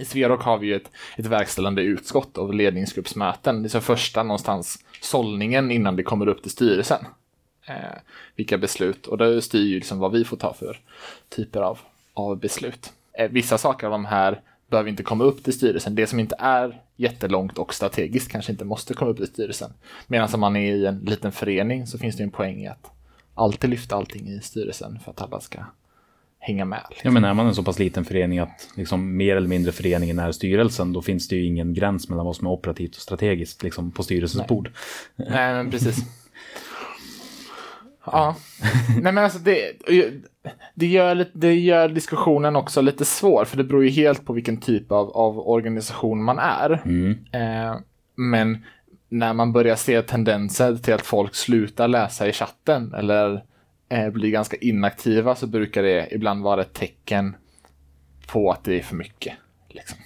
[0.00, 3.62] i Sverok har vi ju ett, ett verkställande utskott av ledningsgruppsmöten.
[3.62, 7.04] Det är så första någonstans sållningen innan det kommer upp till styrelsen.
[7.66, 7.98] Eh,
[8.36, 10.80] vilka beslut, och det styr ju liksom vad vi får ta för
[11.28, 11.78] typer av,
[12.14, 12.92] av beslut.
[13.12, 15.94] Eh, vissa saker av de här behöver inte komma upp till styrelsen.
[15.94, 19.72] Det som inte är jättelångt och strategiskt kanske inte måste komma upp till styrelsen.
[20.06, 22.90] Medan om man är i en liten förening så finns det en poäng i att
[23.34, 25.58] alltid lyfta allting i styrelsen för att alla ska
[26.38, 26.82] hänga med.
[26.90, 27.08] liksom.
[27.08, 30.18] Ja, men är man en så pass liten förening att liksom mer eller mindre föreningen
[30.18, 33.62] är styrelsen, då finns det ju ingen gräns mellan vad som är operativt och strategiskt
[33.62, 34.70] liksom, på styrelsens bord.
[35.16, 35.96] Nej, men precis.
[38.12, 38.36] Ja,
[39.02, 39.72] nej men alltså det,
[40.74, 44.56] det, gör, det gör diskussionen också lite svår, för det beror ju helt på vilken
[44.56, 46.82] typ av, av organisation man är.
[46.84, 47.18] Mm.
[47.32, 47.76] Eh,
[48.14, 48.64] men
[49.08, 53.44] när man börjar se tendenser till att folk slutar läsa i chatten eller
[53.88, 57.36] eh, blir ganska inaktiva så brukar det ibland vara ett tecken
[58.26, 59.34] på att det är för mycket.
[59.68, 59.98] Liksom.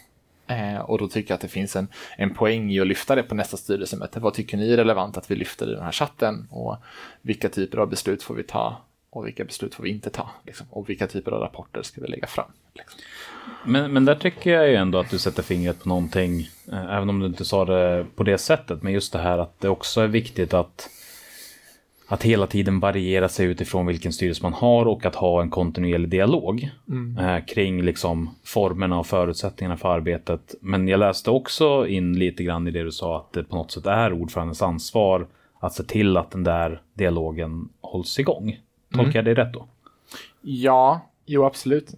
[0.47, 3.23] Eh, och då tycker jag att det finns en, en poäng i att lyfta det
[3.23, 4.21] på nästa styrelsemöte.
[4.21, 6.49] Vad tycker ni är relevant att vi lyfter i den här chatten?
[6.51, 6.77] Och
[7.23, 8.77] vilka typer av beslut får vi ta?
[9.11, 10.31] Och vilka beslut får vi inte ta?
[10.47, 10.67] Liksom?
[10.71, 12.51] Och vilka typer av rapporter ska vi lägga fram?
[12.75, 13.01] Liksom.
[13.65, 17.09] Men, men där tycker jag ju ändå att du sätter fingret på någonting, eh, även
[17.09, 20.01] om du inte sa det på det sättet, men just det här att det också
[20.01, 20.91] är viktigt att
[22.15, 26.09] att hela tiden variera sig utifrån vilken styrelse man har och att ha en kontinuerlig
[26.09, 26.71] dialog
[27.21, 30.55] eh, kring liksom formerna och förutsättningarna för arbetet.
[30.61, 33.71] Men jag läste också in lite grann i det du sa att det på något
[33.71, 35.27] sätt är ordförandens ansvar
[35.61, 38.59] att se till att den där dialogen hålls igång.
[38.95, 39.67] Tolkar jag det rätt då?
[40.41, 41.91] Ja, jo absolut.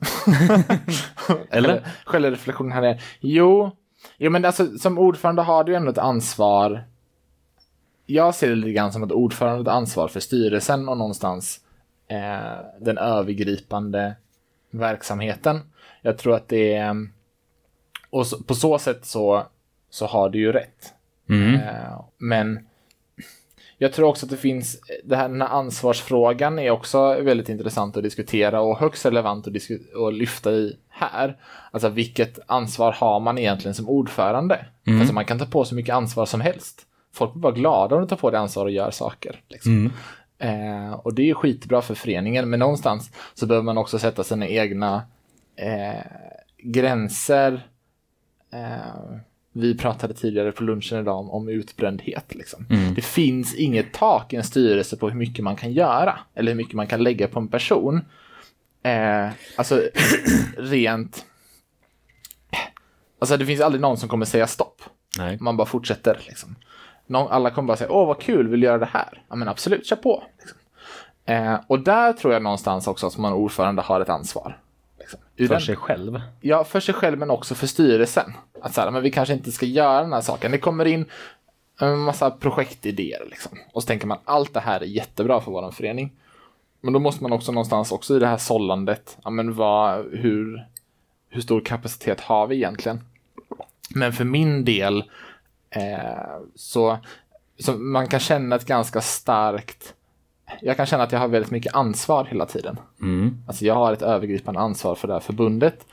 [1.51, 1.87] Eller?
[2.05, 3.71] Självreflektionen här är, jo,
[4.19, 6.85] jo men alltså som ordförande har du ändå ett ansvar.
[8.07, 11.61] Jag ser det lite grann som att ordförande har ansvar för styrelsen och någonstans
[12.09, 14.15] eh, den övergripande
[14.71, 15.61] verksamheten.
[16.03, 17.09] Jag tror att det är,
[18.11, 19.47] och så, på så sätt så,
[19.91, 20.95] så har du ju rätt.
[21.55, 22.67] Eh, men
[23.79, 27.97] jag tror också att det finns, det här, den här ansvarsfrågan är också väldigt intressant
[27.97, 29.55] att diskutera och högst relevant att,
[30.07, 31.37] att lyfta i här.
[31.71, 34.67] Alltså vilket ansvar har man egentligen som ordförande?
[35.01, 36.87] Alltså man kan ta på sig mycket ansvar som helst.
[37.17, 39.41] Folk blir bara glada om du tar på dig ansvar och gör saker.
[39.49, 39.93] Liksom.
[40.39, 44.25] Eh, och det är ju skitbra för föreningen, men någonstans så behöver man också sätta
[44.25, 45.03] sina egna
[45.57, 46.05] eh,
[46.59, 47.67] gränser.
[48.53, 49.17] Eh,
[49.53, 52.35] vi pratade tidigare på lunchen idag om, om utbrändhet.
[52.35, 52.67] Liksom.
[52.95, 56.57] Det finns inget tak i en styrelse på hur mycket man kan göra eller hur
[56.57, 58.01] mycket man kan lägga på en person.
[58.83, 59.83] Eh, alltså
[60.57, 61.25] rent...
[63.19, 64.83] Alltså det finns aldrig någon som kommer säga stopp.
[65.19, 65.39] Nej.
[65.41, 66.21] Man bara fortsätter.
[66.27, 66.57] Liksom.
[67.07, 69.23] Någon, alla kommer bara säga, åh vad kul, vill du göra det här?
[69.29, 70.23] Ja men absolut, kör på.
[70.39, 70.59] Liksom.
[71.25, 74.59] Eh, och där tror jag någonstans också att man ordförande har ett ansvar.
[74.99, 75.21] Liksom.
[75.37, 76.21] För den- sig själv.
[76.41, 78.33] Ja, för sig själv men också för styrelsen.
[78.63, 80.51] Att så här, men vi kanske inte ska göra den här saken.
[80.53, 81.05] Det kommer in
[81.81, 83.59] en massa projektidéer liksom.
[83.73, 86.13] Och så tänker man allt det här är jättebra för vår förening.
[86.81, 90.67] Men då måste man också någonstans också i det här sållandet, ja men vad, hur,
[91.29, 93.01] hur stor kapacitet har vi egentligen?
[93.95, 95.05] Men för min del
[96.55, 96.99] så,
[97.59, 99.95] så man kan känna ett ganska starkt,
[100.61, 102.79] jag kan känna att jag har väldigt mycket ansvar hela tiden.
[103.47, 105.87] Alltså jag har ett övergripande ansvar för det här förbundet.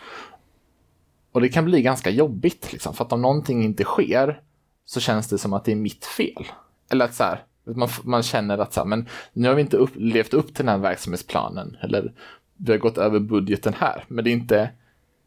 [1.31, 4.41] Och det kan bli ganska jobbigt, liksom, för att om någonting inte sker
[4.85, 6.45] så känns det som att det är mitt fel.
[6.91, 9.77] Eller att så här, man, man känner att så här, men nu har vi inte
[9.77, 11.77] upp, levt upp till den här verksamhetsplanen.
[11.81, 12.13] Eller
[12.57, 14.05] vi har gått över budgeten här.
[14.07, 14.69] Men det är inte,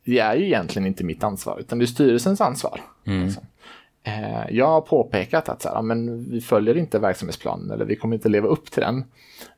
[0.04, 2.80] det är ju egentligen inte mitt ansvar, utan det är styrelsens ansvar.
[3.04, 3.42] Liksom.
[4.06, 8.16] Eh, jag har påpekat att så här, men vi följer inte verksamhetsplanen eller vi kommer
[8.16, 9.04] inte leva upp till den.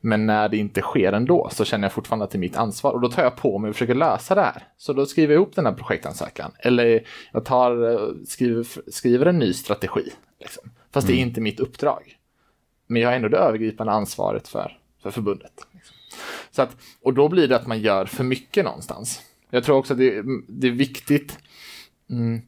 [0.01, 2.91] Men när det inte sker ändå så känner jag fortfarande att det är mitt ansvar
[2.91, 4.63] och då tar jag på mig och försöker lösa det här.
[4.77, 9.39] Så då skriver jag ihop den här projektansökan eller jag tar, eh, skriver, skriver en
[9.39, 10.11] ny strategi.
[10.39, 10.69] Liksom.
[10.91, 12.15] Fast det är inte mitt uppdrag.
[12.87, 15.67] Men jag har ändå det övergripande ansvaret för, för förbundet.
[15.73, 15.95] Liksom.
[16.51, 19.21] Så att, och då blir det att man gör för mycket någonstans.
[19.49, 21.37] Jag tror också att det, det är viktigt
[22.09, 22.41] mm,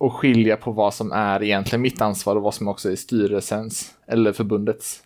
[0.00, 3.94] att skilja på vad som är egentligen mitt ansvar och vad som också är styrelsens
[4.06, 5.02] eller förbundets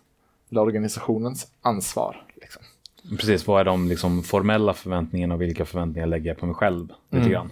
[0.51, 2.25] eller organisationens ansvar.
[2.35, 2.61] Liksom.
[3.09, 6.87] Precis, vad är de liksom formella förväntningarna och vilka förväntningar lägger jag på mig själv?
[7.09, 7.51] Lite grann.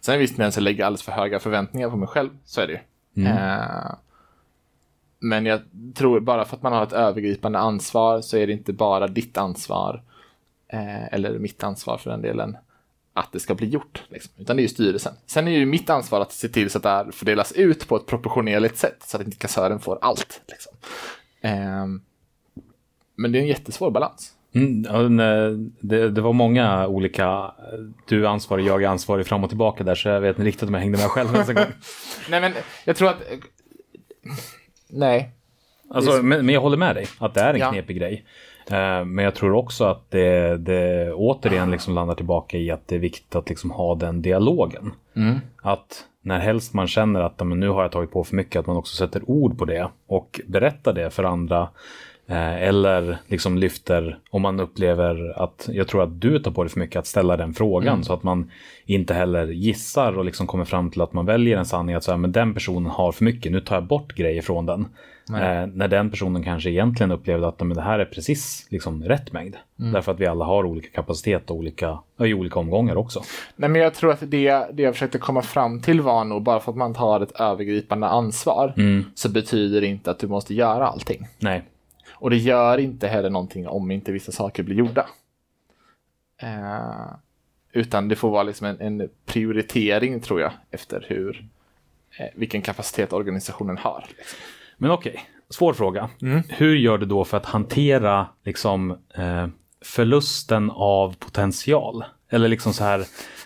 [0.00, 2.72] Sen visst, när jag lägger alldeles för höga förväntningar på mig själv, så är det
[2.72, 3.26] ju.
[3.26, 3.94] Eh,
[5.18, 5.60] men jag
[5.94, 9.38] tror bara för att man har ett övergripande ansvar så är det inte bara ditt
[9.38, 10.02] ansvar,
[10.68, 12.56] eh, eller mitt ansvar för den delen,
[13.12, 14.02] att det ska bli gjort.
[14.08, 14.32] Liksom.
[14.38, 15.14] Utan det är ju styrelsen.
[15.26, 17.88] Sen är det ju mitt ansvar att se till så att det här fördelas ut
[17.88, 20.40] på ett proportionerligt sätt, så att inte kassören får allt.
[20.48, 20.72] Liksom.
[21.40, 21.86] Eh,
[23.16, 24.32] men det är en jättesvår balans.
[24.54, 27.54] Mm, nej, det, det var många olika,
[28.08, 30.68] du är ansvarig, jag är ansvarig fram och tillbaka där, så jag vet inte riktigt
[30.68, 31.64] om jag hängde med själv ens en gång.
[32.30, 32.52] Nej, men
[32.84, 33.22] jag tror att...
[34.88, 35.30] Nej,
[35.94, 37.70] Alltså, men, men jag håller med dig att det är en Ja.
[37.72, 38.24] knepig grej.
[38.70, 42.94] Eh, men jag tror också att det, det återigen liksom landar tillbaka i att det
[42.94, 44.92] är viktigt att liksom ha den dialogen.
[45.62, 48.60] Att när helst man känner att "Ja, men nu har jag tagit på för mycket,
[48.60, 51.68] att man också sätter ord på det och berättar det för andra.
[52.26, 56.70] Eh, eller liksom lyfter, om man upplever att, jag tror att du tar på dig
[56.72, 58.50] för mycket att ställa den frågan så att man
[58.86, 62.16] inte heller gissar och liksom kommer fram till att man väljer en sanning att säga
[62.16, 64.86] men den personen har för mycket, nu tar jag bort grejer från den.
[65.34, 69.32] Eh, när den personen kanske egentligen upplevde att men det här är precis liksom rätt
[69.32, 69.56] mängd.
[69.76, 73.22] Därför att vi alla har olika kapacitet och olika, i olika omgångar också.
[73.56, 76.60] Nej, men jag tror att det, det jag försökte komma fram till var nog bara
[76.60, 78.74] för att man tar ett övergripande ansvar
[79.14, 81.26] så betyder det inte att du måste göra allting.
[81.38, 81.62] Nej,
[82.12, 85.06] Och det gör inte heller någonting om inte vissa saker blir gjorda.
[86.42, 87.14] Eh,
[87.72, 91.48] utan det får vara liksom en, en prioritering tror jag efter hur,
[92.18, 94.04] eh, vilken kapacitet organisationen har.
[94.08, 94.38] Liksom.
[94.82, 96.10] Men okej, svår fråga.
[96.48, 99.46] Hur gör du då för att hantera liksom, eh,
[99.84, 102.04] förlusten av potential?
[102.30, 103.04] Eller liksom så här,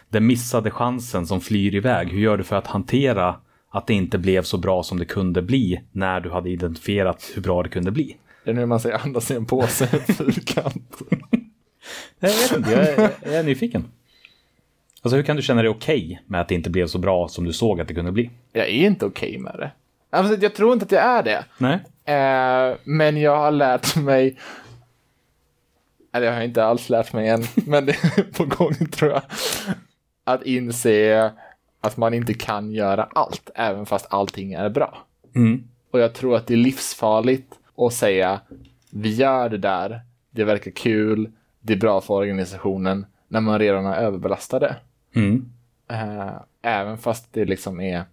[0.09, 2.09] den missade chansen som flyr iväg.
[2.09, 3.37] Hur gör du för att hantera
[3.71, 7.43] att det inte blev så bra som det kunde bli när du hade identifierat hur
[7.43, 8.17] bra det kunde bli?
[8.45, 10.99] Det är nu man säger andas i en påse, fyrkant.
[12.21, 13.85] Jag vet inte, jag är, jag är nyfiken.
[15.03, 17.45] Alltså hur kan du känna dig okej med att det inte blev så bra som
[17.45, 18.31] du såg att det kunde bli?
[18.53, 19.71] Jag är inte okej med det.
[20.17, 21.45] Alltså, jag tror inte att jag är det.
[21.59, 21.81] Nej.
[22.05, 24.39] Eh, men jag har lärt mig,
[26.13, 29.23] eller jag har inte alls lärt mig än, men det är på gång tror jag,
[30.25, 31.33] att inse
[31.81, 34.99] att man inte kan göra allt, även fast allting är bra.
[35.35, 35.69] Mm.
[35.91, 38.41] Och jag tror att det är livsfarligt att säga,
[38.91, 40.01] vi gör det där,
[40.31, 44.77] det verkar kul, det är bra för organisationen, när man redan är överbelastade.
[45.15, 45.51] Mm.
[45.89, 48.05] Eh, även fast det liksom är,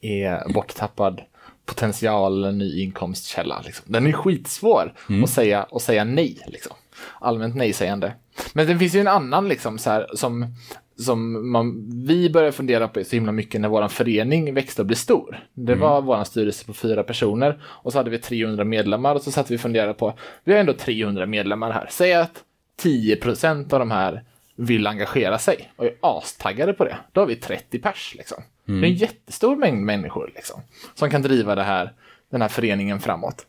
[0.00, 1.22] är borttappad
[1.66, 3.62] potential, en ny inkomstkälla.
[3.64, 3.84] Liksom.
[3.92, 6.38] Den är skitsvår att, säga, att säga nej.
[6.46, 6.76] Liksom.
[7.20, 8.12] Allmänt nej-sägande.
[8.52, 10.54] Men det finns ju en annan liksom, så här, som,
[10.98, 14.96] som man, vi började fundera på så himla mycket när vår förening växte och blev
[14.96, 15.48] stor.
[15.54, 19.30] Det var vår styrelse på fyra personer och så hade vi 300 medlemmar och så
[19.30, 21.88] satt vi och funderade på, vi har ändå 300 medlemmar här.
[21.90, 22.42] Säg att
[22.82, 24.24] 10% av de här
[24.56, 26.96] vill engagera sig och är astaggade på det.
[27.12, 28.42] Då har vi 30 pers liksom.
[28.64, 30.60] Det är en jättestor mängd människor liksom,
[30.94, 31.92] som kan driva det här,
[32.30, 33.46] den här föreningen framåt.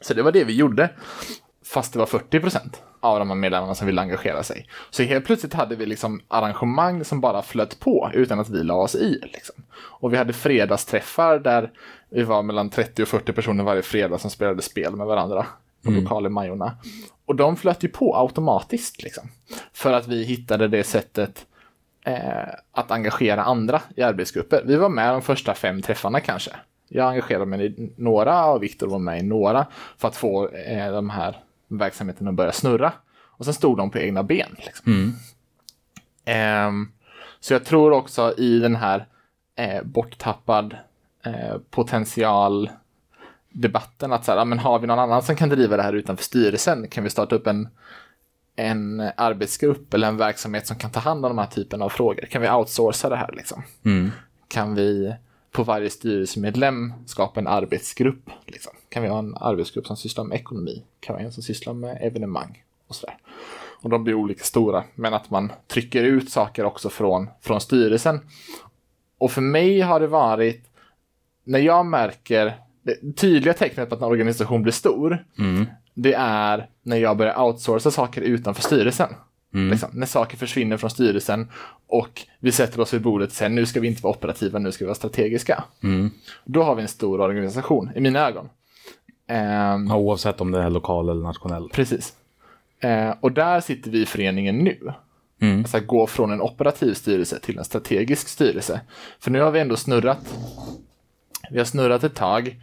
[0.00, 0.90] Så det var det vi gjorde,
[1.64, 4.68] fast det var 40% av de här medlemmarna som ville engagera sig.
[4.90, 8.74] Så helt plötsligt hade vi liksom arrangemang som bara flöt på utan att vi la
[8.74, 9.20] oss i.
[9.22, 9.54] Liksom.
[9.74, 11.70] Och vi hade fredagsträffar där
[12.10, 15.46] vi var mellan 30 och 40 personer varje fredag som spelade spel med varandra
[15.82, 16.76] på lokal i Majorna.
[17.26, 19.28] Och de flöt ju på automatiskt liksom.
[19.72, 21.46] För att vi hittade det sättet
[22.04, 24.62] eh, att engagera andra i arbetsgrupper.
[24.64, 26.50] Vi var med de första fem träffarna kanske.
[26.88, 30.92] Jag engagerade mig i några och Viktor var med i några för att få eh,
[30.92, 31.36] de här
[31.68, 32.92] verksamheterna att börja snurra.
[33.18, 34.56] Och sen stod de på egna ben.
[34.58, 35.14] Liksom.
[36.24, 36.88] Ehm,
[37.40, 39.06] så jag tror också i den här
[39.56, 40.76] eh, borttappad
[41.24, 42.70] eh, potential
[43.60, 45.92] debatten att så här, ja, men har vi någon annan som kan driva det här
[45.92, 46.88] utanför styrelsen?
[46.88, 47.68] Kan vi starta upp en,
[48.56, 52.26] en arbetsgrupp eller en verksamhet som kan ta hand om de här typen av frågor?
[52.30, 53.62] Kan vi outsourca det här liksom?
[53.84, 54.10] Mm.
[54.48, 55.14] Kan vi
[55.52, 58.30] på varje styrelsemedlem skapa en arbetsgrupp?
[58.46, 58.72] Liksom?
[58.88, 60.82] Kan vi ha en arbetsgrupp som sysslar med ekonomi?
[61.00, 62.62] Kan vi ha en som sysslar med evenemang?
[62.86, 63.16] Och sådär.
[63.80, 68.20] Och de blir olika stora, men att man trycker ut saker också från, från styrelsen.
[69.18, 70.64] Och för mig har det varit,
[71.44, 72.54] när jag märker,
[72.88, 75.24] det tydliga tecknet på att en organisation blir stor,
[75.94, 79.08] det är när jag börjar outsourca saker utanför styrelsen.
[79.50, 81.50] Liksom, när saker försvinner från styrelsen
[81.88, 84.72] och vi sätter oss vid bordet och säger nu ska vi inte vara operativa, nu
[84.72, 85.64] ska vi vara strategiska.
[86.44, 88.48] Då har vi en stor organisation, i mina ögon.
[89.88, 91.68] Ja, oavsett om det är lokal eller nationell.
[91.68, 92.12] Precis.
[92.80, 94.92] Eh, och där sitter vi i föreningen nu.
[95.40, 95.58] Mm.
[95.58, 98.80] Alltså att gå från en operativ styrelse till en strategisk styrelse.
[99.20, 100.34] För nu har vi ändå snurrat.
[101.50, 102.56] Vi har snurrat ett tag.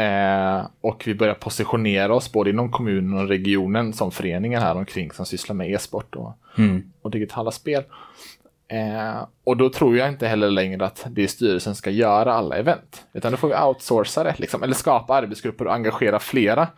[0.00, 5.12] Eh, och vi börjar positionera oss både inom kommunen och regionen som föreningar här omkring
[5.12, 6.32] som sysslar med e-sport och,
[7.02, 7.84] och digitala spel.
[8.68, 12.56] Eh, och då tror jag inte heller längre att det är styrelsen ska göra alla
[12.56, 13.04] event.
[13.12, 16.68] Utan då får vi outsourca det, liksom, eller skapa arbetsgrupper och engagera flera.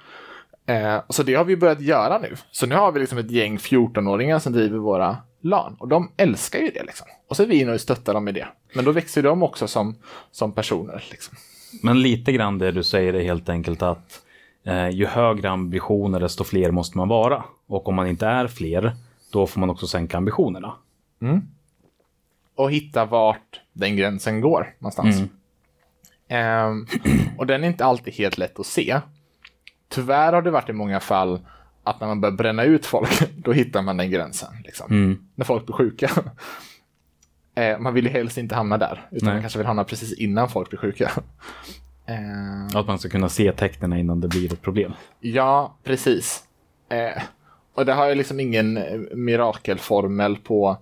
[0.67, 2.37] Eh, så det har vi börjat göra nu.
[2.51, 5.77] Så nu har vi liksom ett gäng 14-åringar som driver våra LAN.
[5.79, 7.07] Och de älskar ju det liksom.
[7.29, 8.49] Och så är vi inne och stöttar dem i det.
[8.75, 9.97] Men då växer de också som,
[10.31, 11.05] som personer.
[11.11, 11.37] Liksom.
[11.83, 14.21] Men lite grann det du säger är helt enkelt att
[14.65, 17.45] eh, ju högre ambitioner desto fler måste man vara.
[17.67, 18.93] Och om man inte är fler,
[19.33, 20.75] då får man också sänka ambitionerna.
[22.55, 25.17] Och hitta vart den gränsen går någonstans.
[26.29, 26.87] Ehm,
[27.39, 29.01] och den är inte alltid helt lätt att se.
[29.89, 31.41] Tyvärr har det varit i många fall
[31.85, 34.49] att när man börjar bränna ut folk, då hittar man den gränsen.
[34.65, 34.87] Liksom.
[35.35, 36.11] När folk blir sjuka.
[37.55, 39.35] Eh, man vill ju helst inte hamna där, utan Nej.
[39.35, 41.11] man kanske vill hamna precis innan folk blir sjuka.
[42.07, 44.93] Eh, Att man ska kunna se tecknen innan det blir ett problem.
[45.21, 46.45] Ja, precis.
[46.89, 47.23] Eh,
[47.75, 50.77] och det har ju liksom ingen eh, mirakelformel på...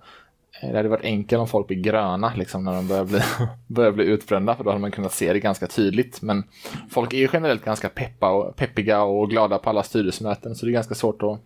[0.61, 3.21] Eh, det hade varit enkelt om folk blir gröna liksom, när de börjar bli,
[3.67, 6.21] börjar bli utbrända, för då hade man kunnat se det ganska tydligt.
[6.21, 6.43] Men
[6.89, 10.71] folk är ju generellt ganska peppa och, peppiga och glada på alla styrelsemöten, så det
[10.71, 11.39] är ganska svårt att,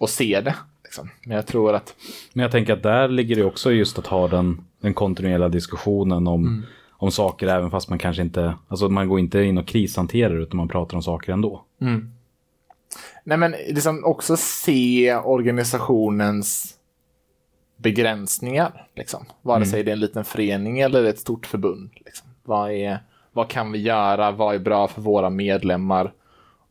[0.00, 0.54] att se det.
[0.94, 1.10] Liksom.
[1.24, 1.94] Men jag tror att...
[2.32, 6.26] Men jag tänker att där ligger det också just att ha den, den kontinuerliga diskussionen
[6.26, 10.40] om, om saker även fast man kanske inte, alltså man går inte in och krishanterar
[10.40, 11.64] utan man pratar om saker ändå.
[13.24, 16.74] Nej, men liksom också se organisationens
[17.76, 18.86] begränsningar.
[18.96, 19.26] Liksom.
[19.42, 21.90] Vare sig det är en liten förening eller ett stort förbund.
[22.04, 22.28] Liksom.
[22.44, 22.98] Vad, är,
[23.32, 24.30] vad kan vi göra?
[24.30, 26.12] Vad är bra för våra medlemmar?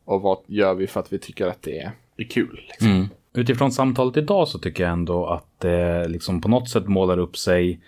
[0.06, 2.66] Och vad gör vi för att vi tycker att det är, är kul?
[2.68, 3.10] Liksom.
[3.34, 7.38] Utifrån samtalet idag så tycker jag ändå att det liksom på något sätt målar upp
[7.38, 7.80] sig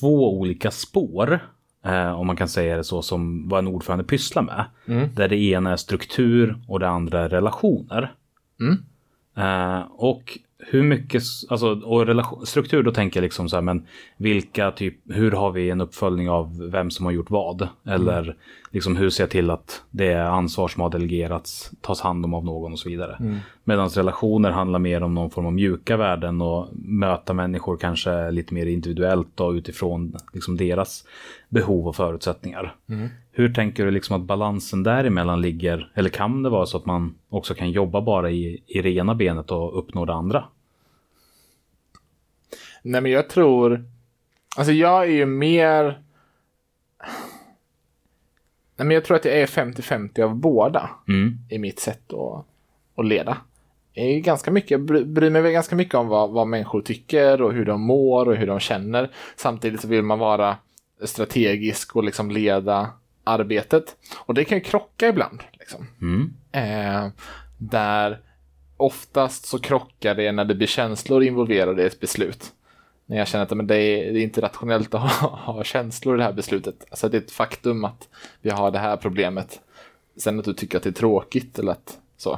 [0.00, 1.40] två olika spår.
[1.84, 4.64] Eh, om man kan säga det så som vad en ordförande pysslar med.
[5.14, 8.12] Där det ena är struktur och det andra är relationer.
[9.36, 13.86] Eh, och hur mycket, alltså, och relation, struktur då tänker jag liksom så här, men
[14.16, 17.68] vilka typ, hur har vi en uppföljning av vem som har gjort vad?
[17.86, 18.36] Eller
[18.72, 22.44] liksom hur ser jag till att det ansvar som har delegerats tas hand om av
[22.44, 23.40] någon och så vidare.
[23.64, 28.54] Medan relationer handlar mer om någon form av mjuka värden och möta människor kanske lite
[28.54, 31.04] mer individuellt och utifrån liksom deras
[31.48, 32.76] behov och förutsättningar.
[33.32, 35.92] Hur tänker du liksom att balansen däremellan ligger?
[35.94, 39.14] Eller kan det vara så att man också kan jobba bara i, i det ena
[39.14, 40.44] benet och uppnå det andra?
[42.82, 43.84] Nej, men jag tror...
[44.56, 46.02] Alltså jag är ju mer...
[48.76, 51.38] Nej, men jag tror att jag är 50-50 av båda Mm.
[51.50, 52.46] i mitt sätt att,
[52.96, 53.36] att leda.
[53.92, 56.80] Jag, är ganska mycket, jag bry- bryr mig väl ganska mycket om vad, vad människor
[56.82, 59.10] tycker och hur de mår och hur de känner.
[59.36, 60.56] Samtidigt så vill man vara
[61.04, 62.90] strategisk och liksom leda
[63.24, 63.96] arbetet.
[64.18, 65.42] Och det kan ju krocka ibland.
[65.52, 65.86] Liksom.
[66.00, 66.34] Mm.
[66.52, 67.08] Eh,
[67.58, 68.20] där
[68.76, 72.52] oftast så krockar det när det blir känslor involverade i ett beslut.
[73.12, 76.14] När jag känner att men det, är, det är inte rationellt att ha, ha känslor
[76.14, 76.84] i det här beslutet.
[76.90, 78.08] Alltså det är ett faktum att
[78.40, 79.60] vi har det här problemet.
[80.16, 82.32] Sen att du tycker att det är tråkigt eller att så.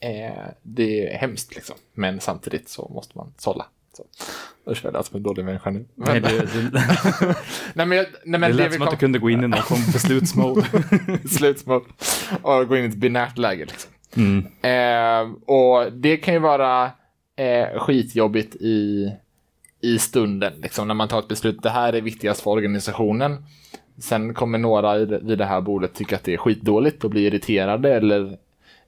[0.00, 1.76] Eh, det är hemskt liksom.
[1.94, 3.66] Men samtidigt så måste man sålla.
[3.96, 4.04] Så.
[4.70, 5.84] Usch, jag lät som en dålig människa nu.
[5.94, 6.70] Men, Nej, det, det,
[7.74, 9.30] nej, men, jag- nej, men det det lät vi som att kom- du kunde gå
[9.30, 10.66] in i någon form beslutsmode.
[11.28, 11.84] slutsmål
[12.42, 13.64] och gå in i ett binärt läge.
[13.64, 13.92] Liksom.
[14.16, 14.46] Mm.
[14.62, 16.90] Eh, och det kan ju vara
[17.36, 19.12] eh, skitjobbigt i,
[19.80, 21.62] i stunden, liksom, när man tar ett beslut.
[21.62, 23.44] Det här är viktigast för organisationen.
[23.98, 27.10] Sen kommer några i det, vid det här bordet tycka att det är skitdåligt och
[27.10, 28.38] bli irriterade eller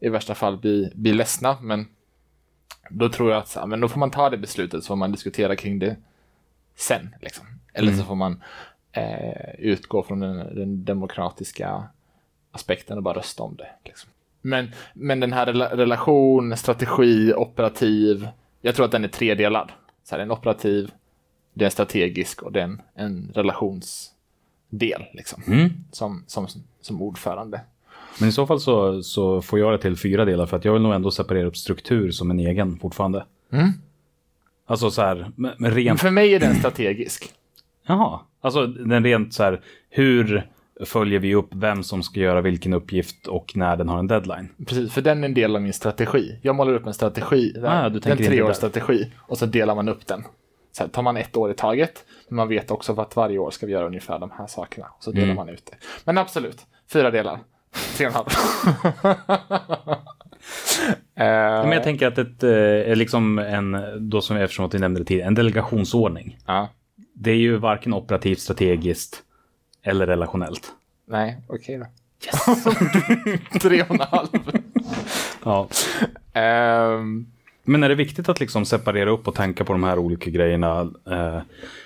[0.00, 1.56] i värsta fall bli, bli ledsna.
[1.60, 1.86] Men
[2.90, 5.12] då tror jag att så men då får man ta det beslutet så får man
[5.12, 5.96] diskutera kring det
[6.76, 7.14] sen.
[7.20, 7.46] Liksom.
[7.72, 8.42] Eller så får man
[8.92, 11.84] eh, utgå från den, den demokratiska
[12.50, 13.68] aspekten och bara rösta om det.
[13.84, 14.10] Liksom.
[14.42, 18.28] Men, men den här rela- relation, strategi, operativ,
[18.60, 19.72] jag tror att den är tredelad.
[20.10, 20.90] Så här, en operativ,
[21.54, 25.70] det är strategisk och det är en, en relationsdel liksom, Mm.
[25.92, 26.46] som, som,
[26.80, 27.60] som ordförande.
[28.20, 30.72] Men i så fall så, så får jag det till fyra delar för att jag
[30.72, 33.24] vill nog ändå separera upp struktur som en egen fortfarande.
[33.52, 33.70] Mm.
[34.66, 37.32] Alltså så här, Men rent, för mig är den strategisk.
[37.86, 40.48] jaha, alltså den rent så här, hur
[40.84, 44.48] följer vi upp vem som ska göra vilken uppgift och när den har en deadline?
[44.66, 46.38] Precis, för den är en del av min strategi.
[46.42, 50.24] Jag målar upp en strategi, Ah, du en treårsstrategi, och så delar man upp den.
[50.72, 53.50] Så här, tar man ett år i taget, men man vet också att varje år
[53.50, 54.86] ska vi göra ungefär de här sakerna.
[54.96, 55.36] Och så delar Mm.
[55.36, 55.76] man ut det.
[56.04, 56.58] Men absolut,
[56.92, 57.38] fyra delar.
[57.96, 58.26] Tre och en halv.
[61.14, 61.24] Eh,
[61.64, 63.76] Men jag tänker att det är liksom en,
[64.10, 66.38] då som eftersom att vi nämnde det tidigare, en delegationsordning.
[66.46, 66.68] ja,
[67.14, 69.22] Det är ju varken operativt, strategiskt
[69.82, 70.72] eller relationellt.
[71.06, 71.86] nej, okej då.
[73.60, 74.28] Tre och en halv.
[75.44, 75.68] Ja.
[76.32, 77.26] Ehm,
[77.64, 80.90] Men är det viktigt att liksom separera upp och tänka på de här olika grejerna
[81.10, 81.40] eh,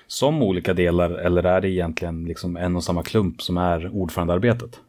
[0.07, 4.81] som olika delar eller är det egentligen liksom en och samma klump som är ordförandearbetet?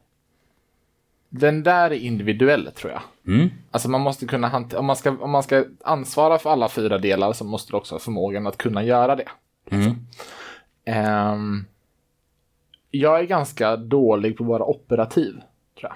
[1.29, 3.01] den där är individuell tror jag.
[3.27, 3.49] Mm.
[3.71, 6.97] Alltså man måste kunna hantera, om man, ska, om man ska ansvara för alla fyra
[6.97, 9.27] delar så måste du också ha förmågan att kunna göra det.
[9.71, 9.95] Mm.
[10.85, 11.65] Ehm,
[12.99, 15.31] jag är ganska dålig på att vara operativ,
[15.79, 15.93] tror jag.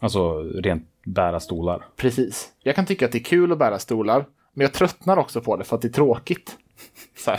[0.00, 1.84] Alltså rent bära stolar.
[1.96, 2.48] Precis.
[2.62, 5.56] Jag kan tycka att det är kul att bära stolar, men jag tröttnar också på
[5.56, 6.56] det för att det är tråkigt.
[7.16, 7.30] Så.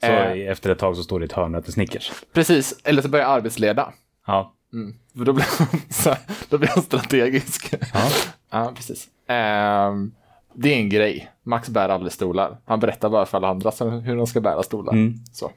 [0.00, 0.50] Så Eh.
[0.50, 2.12] efter ett tag så står det i ett hörn och äter Snickers.
[2.32, 3.92] Precis, eller så börjar jag arbetsleda.
[4.26, 4.52] Ja.
[4.72, 4.94] Mm.
[5.16, 5.46] För då blir,
[5.92, 6.18] så här,
[6.48, 7.74] då blir jag strategisk.
[7.94, 8.00] Ja.
[8.54, 9.08] Ja, precis.
[9.26, 10.12] Ehm,
[10.54, 11.30] det är en grej.
[11.42, 12.56] Max bär aldrig stolar.
[12.64, 14.92] Han berättar bara för alla andra hur de ska bära stolar.
[14.92, 15.14] Mm.
[15.32, 15.50] Så.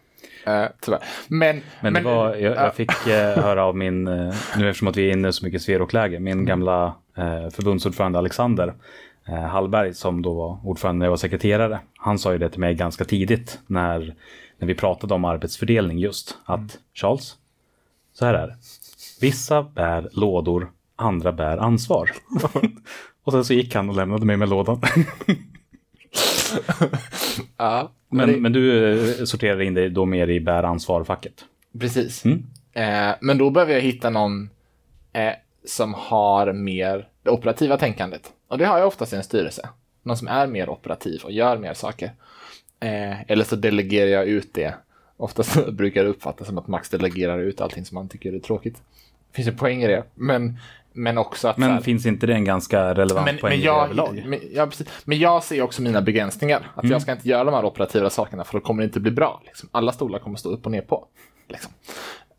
[0.45, 1.03] Eh, tyvärr.
[1.27, 4.97] Men, Men, det var, jag, jag fick eh, höra av min, eh, nu eftersom att
[4.97, 8.73] vi är inne så mycket i Sverokläge, min gamla eh, förbundsordförande Alexander
[9.27, 11.79] eh, Hallberg som då var ordförande när jag var sekreterare.
[11.98, 14.15] Han sa ju det till mig ganska tidigt när,
[14.58, 16.37] när vi pratade om arbetsfördelning just.
[16.46, 17.35] Att Charles,
[18.13, 18.56] så här är det.
[19.21, 22.12] Vissa bär lådor, andra bär ansvar.
[23.23, 24.81] och sen så gick han och lämnade mig med lådan.
[27.58, 31.45] ja, Men, det- men du eh, sorterar in dig då mer i bär ansvar-facket.
[31.79, 32.25] Precis.
[32.25, 32.43] Mm.
[32.73, 34.49] Eh, men då behöver jag hitta någon
[35.13, 35.31] eh,
[35.65, 38.31] som har mer det operativa tänkandet.
[38.47, 39.69] Och det har jag oftast i en styrelse.
[40.03, 42.12] Någon som är mer operativ och gör mer saker.
[42.79, 44.73] Eh, eller så delegerar jag ut det.
[45.17, 48.75] Oftast brukar det uppfattas som att Max delegerar ut allting som man tycker är tråkigt.
[49.31, 50.03] Det finns en poäng i det.
[50.15, 50.58] Men,
[50.96, 51.58] men också att...
[51.58, 54.23] Men här- finns inte det en ganska relevant men, poäng men, jag, överlag?
[54.25, 54.69] men, ja,
[55.06, 56.71] men jag ser också mina begränsningar.
[56.75, 56.91] Att Mm.
[56.91, 59.41] jag ska inte göra de här operativa sakerna för då kommer det inte bli bra.
[59.46, 59.69] Liksom.
[59.71, 61.06] Alla stolar kommer stå upp och ner på.
[61.50, 61.71] Liksom.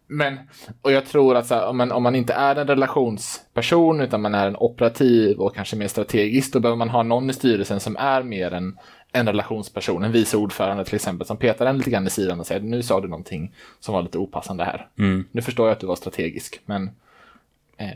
[0.08, 0.38] Men,
[0.82, 4.34] och jag tror att här, om, man, om man inte är en relationsperson utan man
[4.34, 7.96] är en operativ och kanske mer strategisk, då behöver man ha någon i styrelsen som
[7.96, 8.76] är mer en,
[9.12, 12.46] en relationsperson, en vice ordförande till exempel, som petar en lite grann i sidan och
[12.46, 14.88] säger nu sa du någonting som var lite opassande här.
[14.98, 15.24] Mm.
[15.32, 16.90] Nu förstår jag att du var strategisk, men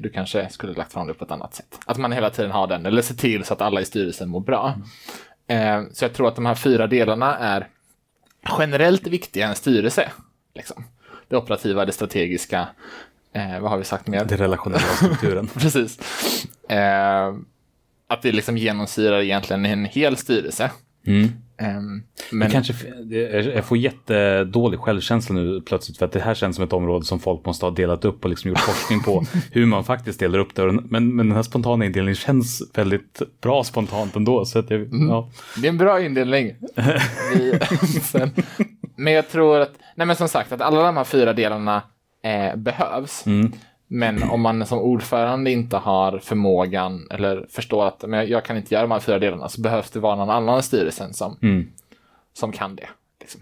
[0.01, 1.79] du kanske skulle lagt fram det på ett annat sätt.
[1.87, 4.41] Att man hela tiden har den, eller se till så att alla i styrelsen mår
[4.41, 4.75] bra.
[5.47, 7.69] Eh, så jag tror att de här fyra delarna är
[8.59, 10.11] generellt viktiga i en styrelse.
[10.55, 10.85] Liksom.
[11.29, 12.69] Det operativa, det strategiska,
[13.33, 14.25] eh, vad har vi sagt mer?
[14.25, 15.47] Den relationella strukturen.
[15.55, 15.99] Precis.
[16.69, 17.35] Eh,
[18.07, 20.71] att det liksom genomsyrar egentligen en hel styrelse.
[21.07, 21.29] Mm.
[21.61, 22.03] Ehm,
[22.33, 22.51] Men...
[22.51, 22.75] Kanske,
[23.11, 27.05] jag jag får jättedålig självkänsla nu plötsligt för att det här känns som ett område
[27.05, 30.39] som folk måste ha delat upp och liksom gjort forskning på hur man faktiskt delar
[30.39, 30.73] upp det.
[30.73, 34.45] Men, men den här spontana indelningen känns väldigt bra spontant ändå.
[34.45, 35.31] Så att jag, ja.
[35.57, 36.55] Det är en bra indelning.
[37.35, 37.59] Vi,
[38.03, 38.31] sen,
[38.97, 41.83] men jag tror att, nej men som sagt, att alla de här fyra delarna
[42.25, 43.27] eh, behövs.
[43.27, 43.53] Mm.
[43.93, 48.75] Men om man som ordförande inte har förmågan eller förstår att men jag, kan inte
[48.75, 51.67] göra de här fyra delarna så behövs det vara någon annan i styrelsen som, Mm.
[52.33, 52.89] som kan det.
[53.21, 53.41] Liksom.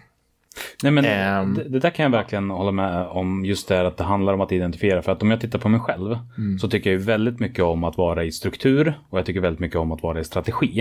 [0.83, 1.55] Nej, men Ehm.
[1.55, 3.45] det, det där kan jag verkligen hålla med om.
[3.45, 5.03] Just det här att det handlar om att identifiera.
[5.03, 6.19] För att om jag tittar på mig själv
[6.61, 9.79] så tycker jag väldigt mycket om att vara i struktur och jag tycker väldigt mycket
[9.79, 10.81] om att vara i strategi.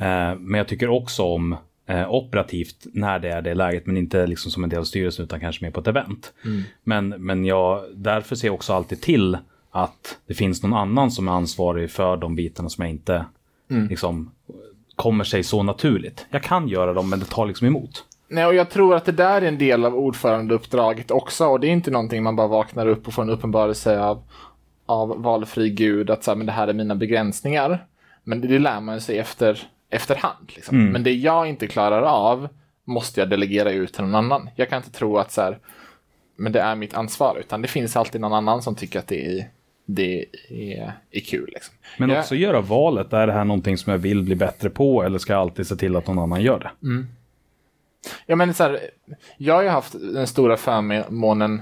[0.00, 1.56] Eh, men jag tycker också om
[1.88, 5.24] eh, operativt när det är det läget, men inte liksom som en del av styrelsen
[5.24, 6.32] utan kanske mer på ett event.
[6.84, 9.38] Men, men jag, därför ser jag också alltid till
[9.70, 13.24] att det finns någon annan som är ansvarig för de bitarna som jag inte
[13.88, 14.30] liksom
[14.96, 16.26] kommer sig så naturligt.
[16.30, 18.04] Jag kan göra dem, men det tar liksom emot.
[18.28, 21.46] Nej, och jag tror att det där är en del av ordförandeuppdraget också.
[21.46, 24.22] Och det är inte någonting man bara vaknar upp och får en uppenbarelse av,
[24.86, 27.86] av valfri gud, att så här, men det här är mina begränsningar.
[28.24, 30.52] Men det, det lär man sig efter, efterhand.
[30.54, 30.84] Liksom.
[30.92, 32.48] Men det jag inte klarar av
[32.84, 34.50] måste jag delegera ut till någon annan.
[34.56, 35.58] Jag kan inte tro att så här,
[36.36, 39.38] men det är mitt ansvar, utan det finns alltid någon annan som tycker att det
[39.38, 39.48] är,
[39.86, 41.50] det är, är kul.
[41.54, 41.74] Liksom.
[41.98, 45.02] Men Jag- också göra valet, är det här någonting som jag vill bli bättre på
[45.02, 46.70] eller ska jag alltid se till att någon annan gör det?
[48.26, 48.80] Ja, men så här,
[49.36, 51.60] jag har ju haft den stora förmånen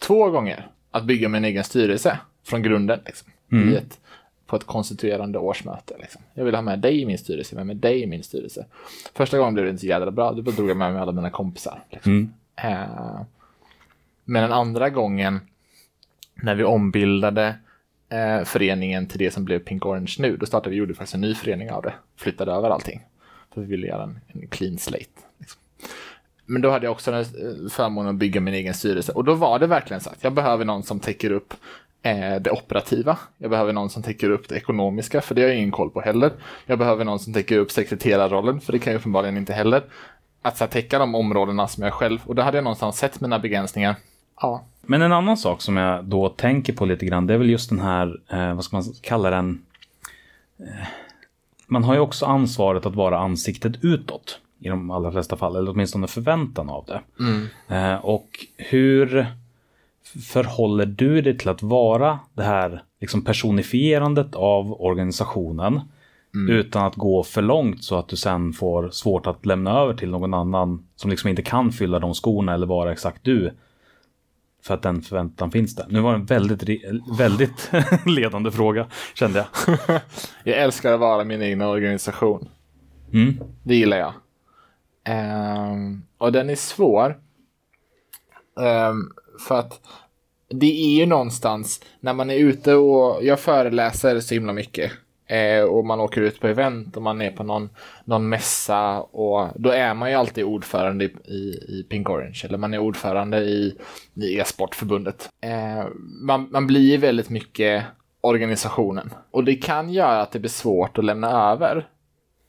[0.00, 3.00] två gånger att bygga min egen styrelse från grunden.
[3.06, 3.32] Liksom,
[3.72, 4.00] i ett,
[4.46, 5.94] på ett konstituerande årsmöte.
[5.98, 6.22] Liksom.
[6.34, 8.22] Jag vill ha med dig i min styrelse, jag vill ha med dig i min
[8.22, 8.66] styrelse.
[9.14, 11.30] Första gången blev det inte så jävla bra, då drog jag med mig alla mina
[11.30, 11.84] kompisar.
[11.90, 12.12] Liksom.
[12.12, 12.32] Mm.
[12.56, 13.20] Eh,
[14.24, 15.40] men den andra gången,
[16.34, 17.54] när vi ombildade
[18.08, 21.20] eh, föreningen till det som blev Pink Orange nu, då startade vi gjorde faktiskt en
[21.20, 21.94] ny förening av det.
[22.16, 23.00] Flyttade över allting.
[23.54, 25.20] För vi ville göra en, en clean slate.
[25.38, 25.60] Liksom.
[26.46, 27.24] Men då hade jag också eh,
[27.70, 29.12] förmånen att bygga min egen styrelse.
[29.12, 31.54] Och då var det verkligen så att jag behöver någon som täcker upp
[32.40, 33.18] det operativa.
[33.38, 36.00] Jag behöver någon som täcker upp det ekonomiska, för det har jag ingen koll på
[36.00, 36.32] heller.
[36.66, 39.82] Jag behöver någon som täcker upp sekreterarrollen, för det kan jag uppenbarligen inte heller.
[40.42, 43.20] Att så här, täcka de områdena som jag själv, och då hade jag någonstans sett
[43.20, 43.96] mina begränsningar.
[44.40, 47.50] Ja, Men en annan sak som jag då tänker på lite grann, det är väl
[47.50, 49.62] just den här, eh, vad ska man kalla den?
[50.60, 50.86] Eh,
[51.66, 55.70] man har ju också ansvaret att vara ansiktet utåt i de allra flesta fall, eller
[55.70, 57.00] åtminstone förväntan av det.
[57.76, 59.26] Eh, och hur
[60.22, 65.80] förhåller du dig till att vara det här liksom personifierandet av organisationen
[66.48, 70.10] utan att gå för långt så att du sen får svårt att lämna över till
[70.10, 73.52] någon annan som liksom inte kan fylla de skorna eller vara exakt du
[74.62, 75.86] för att den förväntan finns där.
[75.88, 76.82] Nu var det en väldigt,
[77.18, 77.70] väldigt
[78.06, 79.78] ledande fråga, kände jag.
[80.44, 82.48] jag älskar att vara min egen organisation.
[83.12, 83.40] Mm.
[83.62, 84.12] Det gillar jag.
[85.04, 87.18] Ehm, och den är svår.
[88.60, 89.12] Ehm,
[89.48, 89.80] för att
[90.58, 94.92] det är ju någonstans när man är ute och jag föreläser så himla mycket
[95.26, 97.70] Eh, och man åker ut på event och man är på någon,
[98.04, 102.74] någon mässa och då är man ju alltid ordförande i, i, Pink Orange eller man
[102.74, 103.76] är ordförande i,
[104.14, 105.30] i e-sportförbundet.
[105.40, 105.86] Eh,
[106.20, 107.84] man, man blir väldigt mycket
[108.20, 111.88] organisationen och det kan göra att det blir svårt att lämna över.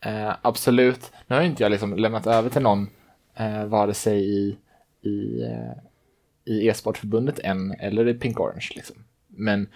[0.06, 2.88] Eh, absolut, nu har inte jag liksom lämnat över till någon
[3.36, 4.58] eh, vare sig i,
[5.02, 5.78] i, eh,
[6.46, 8.68] i e-sportförbundet än eller i Pink Orange.
[8.76, 8.96] Liksom.
[9.28, 9.68] Men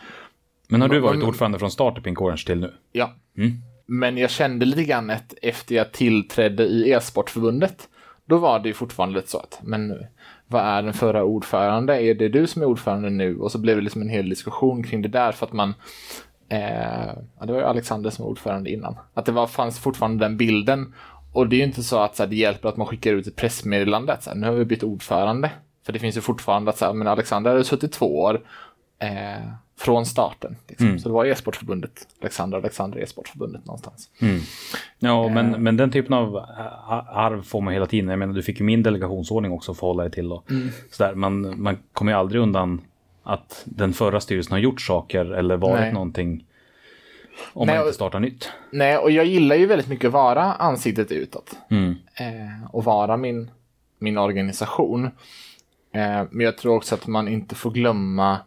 [0.68, 2.74] Men har du varit ordförande från start i Pink Orange till nu?
[2.92, 3.14] Ja.
[3.38, 3.52] Mm.
[3.86, 7.90] Men jag kände lite grann att efter jag tillträdde i e-sportförbundet,
[8.26, 10.06] då var det ju fortfarande lite så att, men
[10.48, 12.02] vad är den förra ordförande?
[12.02, 13.38] Är det du som är ordförande nu?
[13.38, 15.74] Och så blev det liksom en hel diskussion kring det där för att man,
[16.50, 20.26] eh, ja, det var ju Alexander som var ordförande innan, att det var, fanns fortfarande
[20.26, 20.94] den bilden.
[21.34, 23.28] Och det är ju inte så att så här, det hjälper att man skickar ut
[23.28, 25.52] ett pressmeddelande att så här, nu har vi bytt ordförande.
[25.90, 28.42] För det finns ju fortfarande att så här, men Alexander har suttit två år
[29.00, 29.46] eh,
[29.80, 30.56] från starten.
[30.68, 31.00] Liksom.
[31.00, 34.10] Så det var e-sportförbundet, Alexander Alexander e-sportförbundet någonstans.
[35.00, 36.42] Ja, men, men den typen av ä-
[37.12, 38.10] arv får man hela tiden.
[38.10, 40.32] Jag menar, du fick ju min delegationsordning också att förhålla dig till.
[40.32, 40.46] Och
[40.92, 41.16] sådär.
[41.16, 42.82] Man, man kommer ju aldrig undan
[43.24, 45.94] att den förra styrelsen har gjort saker eller varit Nej.
[45.94, 46.46] någonting.
[47.54, 48.52] Om Nej, man inte startar nytt.
[48.72, 51.58] Nej, och jag gillar ju väldigt mycket att vara ansiktet utåt.
[51.72, 51.96] Mm.
[52.14, 53.52] Eh, och vara min,
[54.00, 55.10] min organisation.
[55.92, 58.40] Eh, men jag tror också att man inte får glömma...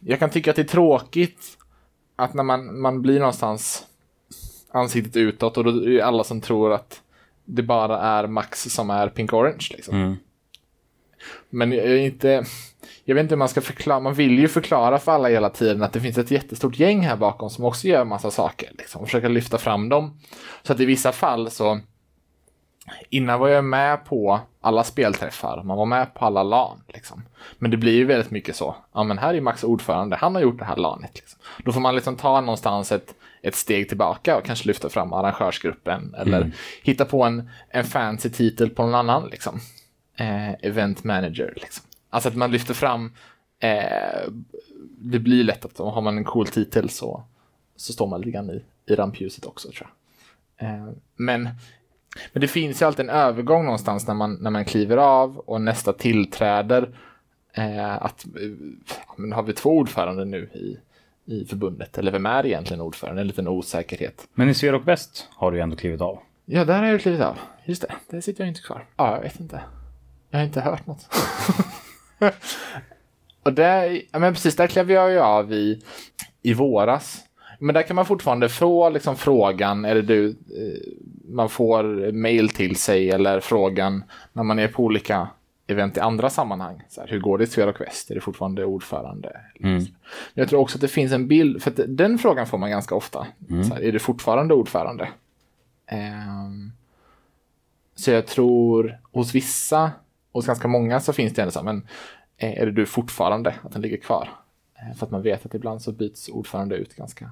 [0.00, 1.58] Jag kan tycka att det är tråkigt
[2.16, 3.86] att när man, man blir någonstans
[4.70, 7.02] ansiktet utåt och då är det alla som tror att
[7.44, 9.68] det bara är Max som är Pink Orange.
[9.70, 9.96] Liksom.
[9.96, 10.16] Mm.
[11.50, 12.44] Men jag är inte...
[13.04, 14.00] Jag vet inte hur man ska förklara.
[14.00, 17.16] Man vill ju förklara för alla hela tiden att det finns ett jättestort gäng här
[17.16, 18.70] bakom som också gör massa saker.
[18.78, 20.20] Liksom, och försöka lyfta fram dem.
[20.62, 21.80] Så att i vissa fall så...
[23.10, 25.62] Innan var jag med på alla spelträffar.
[25.62, 26.82] Man var med på alla LAN.
[26.88, 27.22] Liksom.
[27.58, 28.76] Men det blir ju väldigt mycket så.
[28.92, 30.16] Ja, men här är Max ordförande.
[30.16, 31.14] Han har gjort det här LANet.
[31.14, 31.40] Liksom.
[31.64, 36.14] Då får man liksom ta någonstans ett, ett steg tillbaka och kanske lyfta fram arrangörsgruppen.
[36.18, 39.28] Eller hitta på en, en fancy titel på någon annan.
[39.30, 39.60] Liksom
[40.18, 41.52] eh, event manager.
[41.56, 41.84] Liksom.
[42.10, 43.12] Alltså att man lyfter fram,
[43.60, 44.28] eh,
[44.98, 47.24] det blir lätt att har man en cool titel så,
[47.76, 50.68] så står man lite grann i, i rampljuset också tror jag.
[50.68, 51.48] Eh, men,
[52.32, 55.60] men det finns ju alltid en övergång någonstans när man, när man kliver av och
[55.60, 56.88] nästa tillträder.
[57.52, 58.26] Eh, att,
[59.16, 60.78] men har vi två ordförande nu i,
[61.34, 61.98] i förbundet?
[61.98, 63.20] Eller vem är egentligen ordförande?
[63.20, 64.28] En liten osäkerhet.
[64.34, 66.18] Men i Sverok Väst har du ju ändå klivit av.
[66.44, 67.38] Ja, där har jag klivit av.
[67.64, 68.86] Just det, där sitter jag inte kvar.
[68.96, 69.60] Ja, jag vet inte.
[70.30, 71.08] Jag har inte hört något.
[73.42, 75.82] och där, ja men precis, där klev jag ju av i,
[76.42, 77.24] i våras.
[77.58, 80.92] Men där kan man fortfarande få liksom frågan, eller du, eh,
[81.28, 85.28] man får mail till sig eller frågan när man är på olika
[85.66, 86.82] event i andra sammanhang.
[86.88, 88.10] Så här, hur går det i Sverok Väst?
[88.10, 89.40] Är det fortfarande ordförande?
[89.82, 89.86] Men
[90.34, 93.26] Jag tror också att det finns en bild, för den frågan får man ganska ofta.
[93.68, 95.08] Så här, är det fortfarande ordförande?
[95.86, 96.72] Ehm,
[97.94, 99.90] så jag tror hos vissa,
[100.32, 101.86] hos ganska många så finns det ändå så här, men
[102.36, 104.28] eh, är det du fortfarande att den ligger kvar?
[104.74, 107.30] Eh, För att man vet att ibland så byts ordförande ut ganska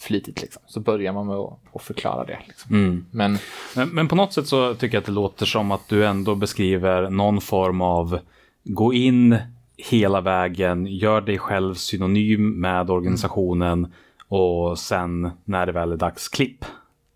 [0.00, 0.62] flitigt liksom.
[0.66, 2.38] Så börjar man med att, förklara det.
[2.46, 3.04] Liksom.
[3.10, 3.38] Men
[3.76, 6.34] Men, men på något sätt så tycker jag att det låter som att du ändå
[6.34, 8.18] beskriver någon form av
[8.64, 9.38] gå in
[9.76, 13.92] hela vägen, gör dig själv synonym med organisationen
[14.28, 16.64] och sen när det väl är dags klipp.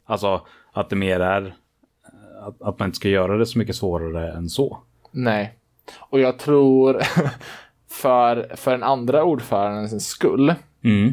[0.04, 1.54] Alltså att det mer är
[2.42, 4.78] att, att man inte ska göra det så mycket svårare än så.
[5.10, 5.58] nej.
[5.98, 7.00] Och jag tror
[7.90, 10.54] för, för den andra ordförandens skull
[10.84, 11.12] Mm.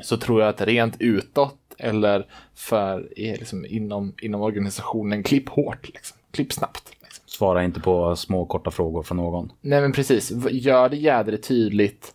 [0.00, 5.88] Så tror jag att rent utåt eller för liksom, inom, inom organisationen, klipp hårt.
[5.94, 6.18] Liksom.
[6.30, 6.92] Klipp snabbt.
[7.02, 7.24] Liksom.
[7.26, 9.52] Svara inte på små korta frågor från någon.
[9.60, 12.12] Nej men precis, gör det jädrigt tydligt.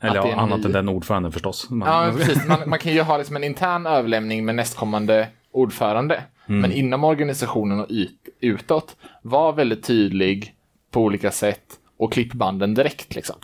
[0.00, 1.70] Eller ja, annat ny- än den ordföranden förstås.
[1.70, 6.22] Man, Ja precis, man, man kan ju ha liksom en intern överlämning med nästkommande ordförande.
[6.46, 10.54] Men inom organisationen och ut, utåt, var väldigt tydlig
[10.90, 11.64] på olika sätt
[11.96, 13.36] och klipp banden direkt liksom.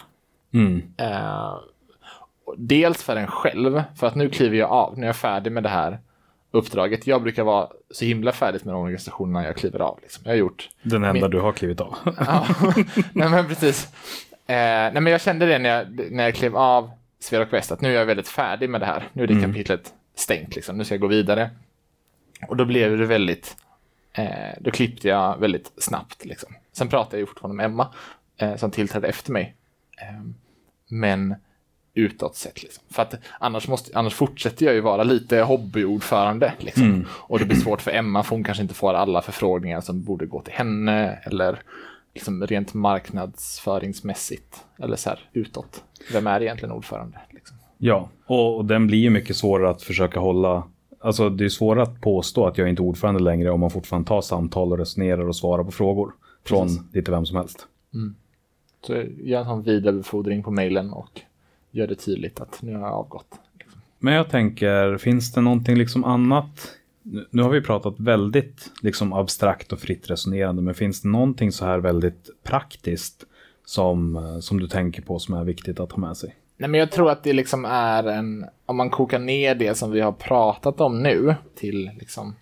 [0.54, 0.76] Mm.
[0.76, 1.62] Och
[2.56, 5.62] dels för en själv, för att nu kliver jag av, nu är jag färdig med
[5.62, 5.98] det här
[6.50, 7.06] uppdraget.
[7.06, 9.98] Jag brukar vara så himla färdig med organisationen när jag kliver av.
[10.02, 10.22] Liksom.
[10.24, 11.94] Jag har gjort Den enda Min- du har klivit av.
[12.18, 12.46] Ja,
[13.12, 13.84] nej men precis.
[14.46, 16.90] Eh, nej men jag kände det när jag, när jag klev av
[17.20, 19.08] Sverok Väst, att nu är jag väldigt färdig med det här.
[19.12, 21.50] Nu är det kapitlet stängt liksom, nu ska jag gå vidare.
[22.48, 23.56] Och då blev det väldigt,
[24.12, 24.26] eh,
[24.60, 26.54] då klippte jag väldigt snabbt liksom.
[26.72, 27.88] Sen pratade jag ju fortfarande med Emma,
[28.36, 29.54] eh, som tillträdde efter mig.
[30.00, 30.24] Eh,
[30.88, 31.34] men
[31.98, 32.84] utåt sett liksom.
[32.90, 37.04] För att annars, måste, annars fortsätter jag ju vara lite hobbyordförande liksom.
[37.10, 40.26] Och det blir svårt för Emma, för hon kanske inte får alla förfrågningar som borde
[40.26, 41.18] gå till henne.
[41.24, 41.62] Eller
[42.14, 44.64] liksom rent marknadsföringsmässigt.
[44.78, 45.84] Eller så här utåt.
[46.12, 47.18] Vem är egentligen ordförande?
[47.30, 47.56] Liksom.
[47.78, 50.62] Ja, och, och den blir ju mycket svårare att försöka hålla.
[51.00, 54.08] Alltså det är svårare att påstå att jag inte är ordförande längre om man fortfarande
[54.08, 56.12] tar samtal och resonerar och svarar på frågor.
[56.44, 56.94] Från Precis.
[56.94, 57.66] lite vem som helst.
[58.86, 61.20] Så gör en sån vidarebefordring på mejlen och
[61.78, 63.26] gör det tydligt att nu har jag avgått.
[63.98, 66.74] Men jag tänker, finns det någonting liksom annat?
[67.02, 71.52] Nu- Nu har vi pratat väldigt liksom abstrakt och fritt resonerande, men finns det någonting
[71.52, 73.24] så här väldigt praktiskt
[73.64, 76.36] som, eh, som du tänker på som är viktigt att ha med sig?
[76.56, 79.90] Nej, men jag tror att det liksom är en, om man kokar ner det som
[79.90, 82.34] vi har pratat om nu till liksom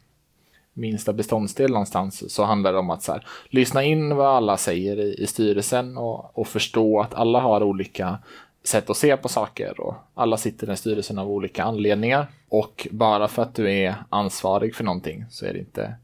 [0.75, 5.01] minsta beståndsdel någonstans så handlar det om att så här, lyssna in vad alla säger
[5.01, 8.19] i, i styrelsen och, och förstå att alla har olika
[8.67, 12.27] sätt att se på saker och alla sitter i styrelsen av olika anledningar.
[12.49, 15.95] Och bara för att du är ansvarig för någonting så är det inte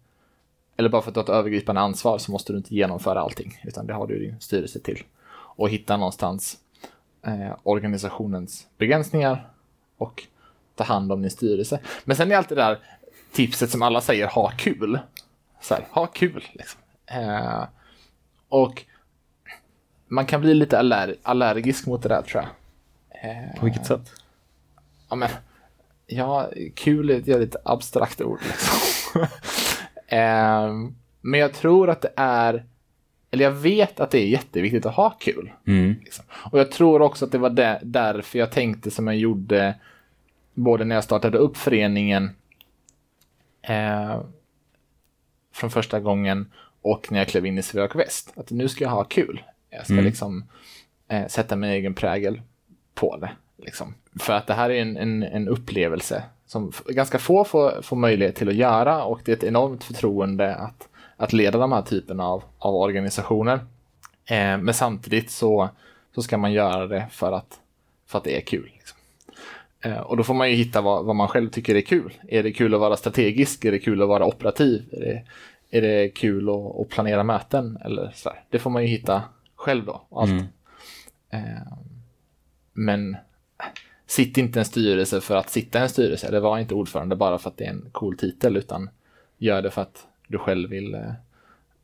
[0.77, 3.61] eller bara för att du har ett övergripande ansvar så måste du inte genomföra allting,
[3.65, 5.03] utan det har du din styrelse till.
[5.33, 6.59] Och hitta någonstans
[7.27, 9.49] eh, organisationens begränsningar
[9.99, 10.27] och
[10.75, 11.81] ta hand om din styrelse.
[12.05, 12.79] Men sen är alltid det där
[13.33, 14.99] tipset som alla säger, ha kul.
[15.61, 16.45] Så här, ha kul.
[16.53, 16.81] Liksom.
[17.07, 17.65] Eh,
[18.49, 18.85] och
[20.13, 22.51] man kan bli lite aller allergisk mot det där tror jag.
[23.31, 24.13] Eh, På vilket sätt?
[25.09, 25.29] Ja, men,
[26.07, 28.41] ja, kul är ett jävligt abstrakt ord.
[28.43, 29.27] Liksom.
[30.07, 32.65] Ehm, men jag tror att det är,
[33.31, 35.53] eller jag vet att det är jätteviktigt att ha kul.
[35.67, 35.97] Mm.
[36.05, 36.25] Liksom.
[36.53, 39.75] Och jag tror också att det var där, därför jag tänkte som jag gjorde
[40.55, 42.31] både när jag startade upp föreningen
[43.63, 44.21] eh,
[45.55, 46.53] från första gången
[46.83, 48.33] och när jag klev in i Svök Väst.
[48.37, 49.43] Att nu ska jag ha kul.
[49.73, 50.05] Jag ska Mm.
[50.05, 50.45] liksom
[51.09, 52.41] eh, sätta min egen prägel
[52.95, 53.31] på det.
[53.57, 53.95] Liksom.
[54.21, 58.37] För att det här är en, en, en upplevelse som ganska få får, får möjlighet
[58.37, 62.25] till att göra och det är ett enormt förtroende att, att leda de här typerna
[62.27, 63.55] av, av organisationer.
[64.25, 65.69] Eh, men samtidigt så,
[66.15, 67.61] så ska man göra det för att,
[68.07, 68.71] för att det är kul.
[68.75, 68.99] Liksom.
[69.81, 72.13] Eh, och då får man ju hitta vad, vad man själv tycker är kul.
[72.29, 73.65] Är det kul att vara strategisk?
[73.65, 74.85] Är det kul att vara operativ?
[74.93, 75.23] Är det,
[75.71, 77.79] är det kul att, att planera möten?
[77.85, 78.41] Eller så där.
[78.51, 79.23] Det får man ju hitta
[79.63, 80.07] själv då.
[80.11, 80.31] Allt.
[80.31, 80.47] Mm.
[81.31, 81.73] Eh,
[82.73, 83.17] men
[84.07, 86.27] sitt inte en styrelse för att sitta i en styrelse.
[86.27, 88.57] Eller var inte ordförande bara för att det är en cool titel.
[88.57, 88.91] Utan
[89.39, 91.11] gör det för att du själv vill eh,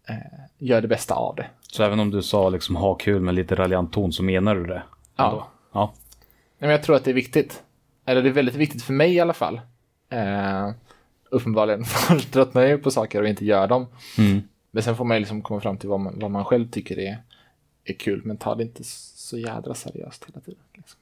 [0.08, 0.16] eh,
[0.58, 1.46] göra det bästa av det.
[1.72, 4.66] Så även om du sa liksom ha kul med lite raljant ton så menar du
[4.66, 4.82] det?
[5.16, 5.30] Ja.
[5.30, 5.46] ändå?
[5.72, 5.92] Ja.
[6.58, 7.62] Nej, men jag tror att det är viktigt.
[8.04, 9.60] Eller det är väldigt viktigt för mig i alla fall.
[10.10, 10.70] Eh,
[11.30, 11.84] uppenbarligen
[12.32, 13.86] tröttnar jag ju på saker och inte gör dem.
[14.18, 14.42] Mm.
[14.70, 17.18] Men sen får man liksom komma fram till vad man, vad man själv tycker är,
[17.92, 18.22] är kul.
[18.24, 20.62] Men ta det inte så jädra seriöst hela tiden.
[20.74, 20.98] Liksom.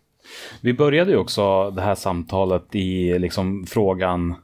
[0.61, 4.35] Vi började ju också det här samtalet i liksom frågan,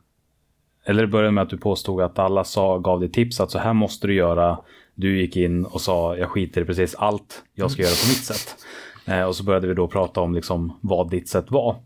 [0.85, 3.59] eller det började med att du påstod att alla sa, gav dig tips att så
[3.59, 4.59] här måste du göra.
[4.95, 8.25] Du gick in och sa jag skiter i precis allt, jag ska göra på mitt
[8.25, 8.57] sätt.
[9.07, 11.77] Eh, och så började vi då prata om liksom vad ditt sätt var.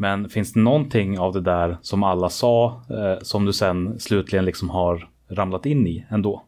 [0.00, 4.44] Men finns det någonting av det där som alla sa eh, som du sen slutligen
[4.44, 6.42] liksom har ramlat in i ändå?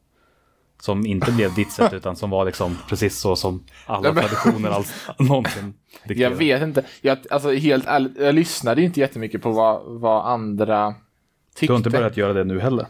[0.81, 5.09] Som inte blev ditt sätt utan som var liksom precis så som alla traditioner alls,
[5.19, 6.35] någonsin Jag dikterar.
[6.35, 6.85] vet inte.
[7.01, 10.95] Jag, alltså, helt ärligt, jag lyssnade inte jättemycket på vad, vad andra
[11.55, 11.67] tyckte.
[11.67, 12.87] Du har inte börjat göra det nu heller?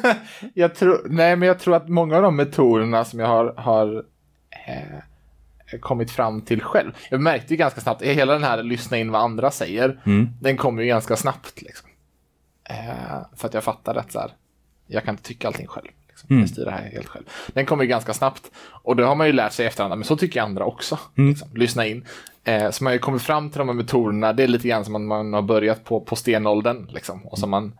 [0.54, 4.04] jag tror, nej, men jag tror att många av de metoderna som jag har, har
[4.66, 6.92] eh, kommit fram till själv.
[7.10, 10.28] Jag märkte ju ganska snabbt, hela den här lyssna in vad andra säger, Mm.
[10.40, 11.62] den kommer ju ganska snabbt.
[11.62, 11.88] Liksom.
[12.64, 14.30] Eh, för att jag fattar att så här,
[14.86, 15.88] jag kan inte tycka allting själv.
[16.20, 16.26] Liksom.
[16.36, 16.40] Mm.
[16.40, 17.24] Jag styr det här helt själv.
[17.46, 18.50] Den kommer ju ganska snabbt.
[18.82, 20.98] Och då har man ju lärt sig i efterhand, men så tycker andra också.
[21.18, 21.30] Mm.
[21.30, 21.48] Liksom.
[21.54, 22.04] Lyssna in.
[22.44, 24.84] Eh, så man har ju kommit fram till de här metoderna, det är lite grann
[24.84, 26.86] som att man har börjat på, på stenåldern.
[26.90, 27.26] Liksom.
[27.26, 27.72] Och som man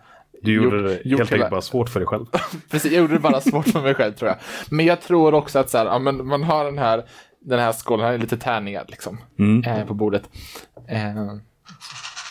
[0.43, 2.25] Du gjorde gjort- det gjort helt enkelt bara svårt för dig själv.
[2.71, 4.39] Precis, jag gjorde det bara svårt för mig själv tror jag.
[4.71, 7.05] Men jag tror också att så här, ja, men man har den här,
[7.41, 9.65] den här skålen, här är lite tärningar liksom, Mm.
[9.65, 10.23] eh, på bordet.
[10.89, 11.15] Eh,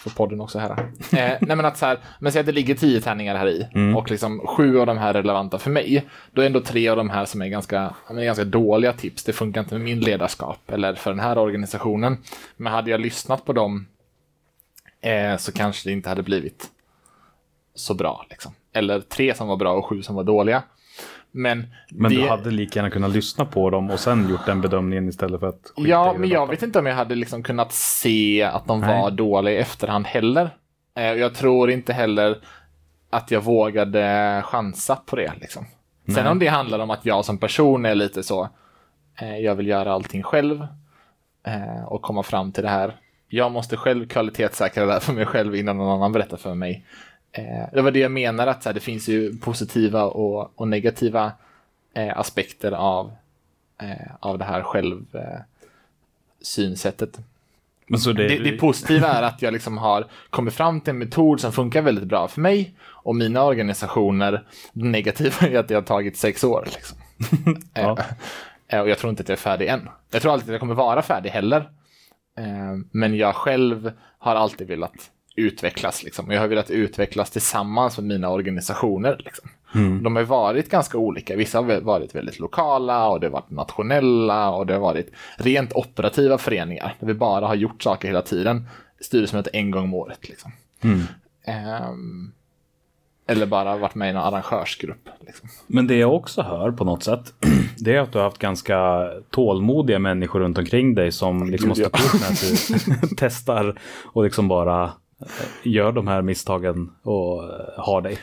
[0.09, 0.71] för podden också här.
[0.71, 3.67] Eh, nej men att så här, men säg att det ligger tio tärningar här i
[3.95, 6.05] och liksom sju av de här är relevanta för mig.
[6.31, 9.23] Då är ändå tre av de här som är ganska, men ganska dåliga tips.
[9.23, 12.17] Det funkar inte med min ledarskap eller för den här organisationen.
[12.57, 13.87] Men hade jag lyssnat på dem
[15.01, 16.67] eh, så kanske det inte hade blivit
[17.75, 18.25] så bra.
[18.29, 18.53] Liksom.
[18.73, 20.63] Eller tre som var bra och sju som var dåliga.
[21.37, 24.61] Men, Men det, du hade lika gärna kunnat lyssna på dem och sen gjort den
[24.61, 28.43] bedömningen istället för att Ja, men jag vet inte om jag hade liksom kunnat se
[28.43, 29.01] att de Nej.
[29.01, 30.49] var dåliga i efterhand heller.
[30.97, 32.37] Eh, Jag tror inte heller
[33.09, 35.31] att jag vågade chansa på det.
[35.41, 35.65] Liksom.
[36.05, 36.31] Sen Nej.
[36.31, 38.49] om det handlar om att jag som person är lite så,
[39.21, 40.67] eh, jag vill göra allting själv
[41.47, 42.95] eh, och komma fram till det här.
[43.29, 46.85] Jag måste själv kvalitetssäkra det här för mig själv innan någon annan berättar för mig.
[47.37, 50.67] Eh, det var det jag menar, att så här, det finns ju positiva och, och
[50.67, 51.31] negativa
[51.93, 53.11] eh, aspekter av,
[53.81, 55.05] eh, av det här själv,
[56.41, 57.19] synsättet.
[57.87, 60.97] Men så det, Det, det positiva är att jag liksom har kommit fram till en
[60.97, 64.43] metod som funkar väldigt bra för mig och mina organisationer.
[64.73, 66.67] Det negativa är att det har tagit sex år.
[66.73, 66.97] Liksom.
[67.73, 67.97] Ja.
[68.81, 69.89] Och jag tror inte att jag är färdig än.
[70.11, 71.69] Jag tror alltid att jag kommer vara färdig heller.
[72.91, 76.03] Men jag själv har alltid velat utvecklas.
[76.03, 76.31] Liksom.
[76.31, 79.21] Jag har velat utvecklas tillsammans med mina organisationer.
[79.25, 79.49] Liksom.
[80.03, 81.35] De har varit ganska olika.
[81.35, 85.73] Vissa har varit väldigt lokala och det har varit nationella och det har varit rent
[85.73, 86.95] operativa föreningar.
[86.99, 88.67] Där vi bara har gjort saker hela tiden.
[88.99, 90.29] Styrelsemöte en gång om året.
[90.29, 90.51] Liksom.
[91.45, 92.31] Ehm,
[93.27, 95.09] eller bara varit med i en arrangörsgrupp.
[95.19, 95.49] Liksom.
[95.67, 97.33] Men det jag också hör på något sätt,
[97.77, 101.75] det är att du har haft ganska tålmodiga människor runt omkring dig som liksom har
[101.75, 101.99] Gud, ja.
[101.99, 104.91] stått ut med att du testar och liksom bara
[105.63, 108.17] gör de här misstagen och eh, har dig.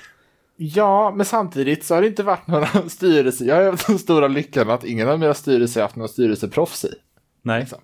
[0.56, 3.44] Ja, men samtidigt så har det inte varit några styrelser.
[3.44, 6.84] Jag har haft den stora lyckan att ingen av mina styrelser har haft några styrelseproffs
[6.84, 6.94] i.
[7.42, 7.78] Nej, Liksom.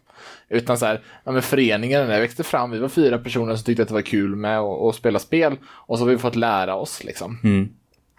[0.49, 3.65] Utan så här, ja, men föreningen när jag växte fram, vi var fyra personer som
[3.65, 5.57] tyckte att det var kul med att spela spel.
[5.67, 7.39] Och så har vi fått lära oss liksom.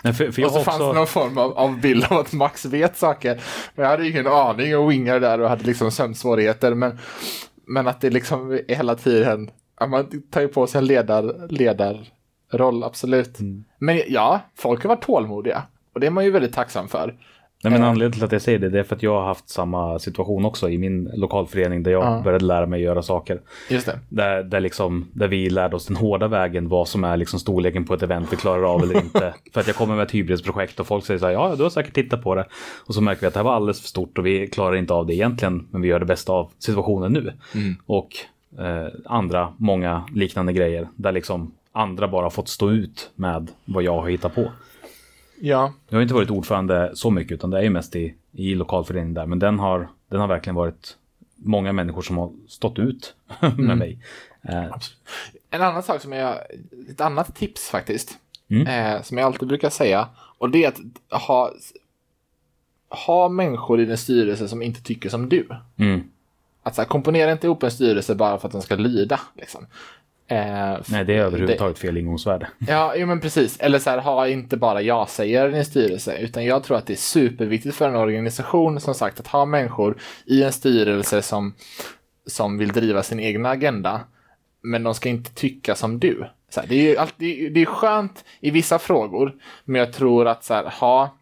[0.04, 0.98] Nej, för, för Och så har fanns det också...
[0.98, 3.42] någon form av, av bild av att Max vet saker.
[3.76, 6.74] Men jag hade ingen aning och wingade där och hade liksom sömnsvårigheter.
[6.74, 7.00] Men,
[7.68, 9.50] men att det liksom hela tiden,
[9.82, 13.40] ja, man tar ju på sig en ledar, ledarroll, absolut.
[13.40, 13.64] Mm.
[13.80, 15.64] Men ja, folk har varit tålmodiga.
[15.94, 17.16] Och det är man ju väldigt tacksam för.
[17.64, 17.88] Nej, men Eh.
[17.88, 20.46] anledningen till att jag säger det, det är för att jag har haft samma situation
[20.46, 22.22] också i min lokalförening där jag Ja.
[22.24, 23.42] började lära mig göra saker.
[23.70, 24.00] Just det.
[24.10, 27.86] Där, där, liksom, där vi lärde oss den hårda vägen, vad som är liksom storleken
[27.86, 29.34] på ett event vi klarar av eller inte.
[29.54, 31.70] för att jag kommer med ett hybrisprojekt och folk säger så här, ja du har
[31.70, 32.46] säkert tittat på det.
[32.86, 34.94] Och så märker vi att det här var alldeles för stort och vi klarar inte
[34.94, 37.34] av det egentligen, men vi gör det bästa av situationen nu.
[37.86, 38.10] Och
[38.60, 44.02] eh, andra, många liknande grejer, där liksom andra bara fått stå ut med vad jag
[44.02, 44.52] har hittat på.
[45.44, 48.56] Ja, Jag har inte varit ordförande så mycket utan det är ju mest i, i
[48.56, 49.26] lokalföreningen där.
[49.26, 50.98] Men den har, den har verkligen varit
[51.36, 53.16] många människor som har stått ut
[53.58, 54.00] med mig.
[54.42, 54.66] Eh,
[55.50, 56.36] En annan sak som jag,
[56.90, 58.18] ett annat tips faktiskt,
[58.50, 58.68] Mm.
[58.96, 61.52] eh, som jag alltid brukar säga, och det är att ha,
[62.90, 65.48] ha människor i din styrelse som inte tycker som du.
[65.78, 66.02] mm.
[66.64, 69.20] Att så här, komponera inte ihop en styrelse bara för att den ska lyda.
[69.36, 69.68] Liksom.
[70.32, 72.48] Eh, Nej, det är överhuvudtaget fel ingångsvärde.
[72.68, 73.60] Ja, jo, men precis.
[73.60, 76.94] Eller så här, ha inte bara jag-sägare i din styrelse, utan jag tror att det
[76.94, 81.54] är superviktigt för en organisation, som sagt, att ha människor i en styrelse som,
[82.28, 84.02] som vill driva sin egna agenda,
[84.64, 86.26] men de ska inte tycka som du.
[86.50, 89.34] Så här, det är ju alltid, det är skönt i vissa frågor,
[89.66, 91.18] men jag tror att så här, ha,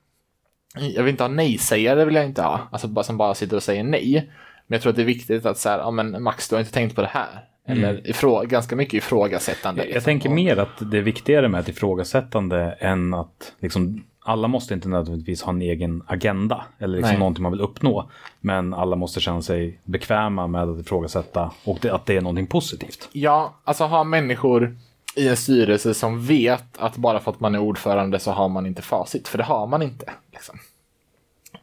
[0.76, 3.84] jag vill inte ha nej-sägare, vill jag inte ha, alltså som bara sitter och säger
[3.84, 4.30] nej.
[4.70, 6.60] Men jag tror att det är viktigt att så här, ja men Max, du har
[6.60, 7.46] inte tänkt på det här.
[7.66, 9.82] Eller ifrå, ganska mycket ifrågasättande.
[9.82, 10.06] Jag, jag liksom.
[10.06, 14.90] tänker mer att det är viktigare med ett ifrågasättande än att liksom, alla måste inte
[14.90, 17.20] nödvändigtvis ha en egen agenda eller liksom Nej.
[17.20, 18.10] någonting man vill uppnå.
[18.40, 22.48] Men alla måste känna sig bekväma med att ifrågasätta och det, att det är någonting
[22.48, 23.10] positivt.
[23.12, 24.78] Ja, alltså ha människor
[25.16, 28.66] i en styrelse som vet att bara för att man är ordförande så har man
[28.66, 30.12] inte facit, för det har man inte.
[30.32, 30.60] Liksom.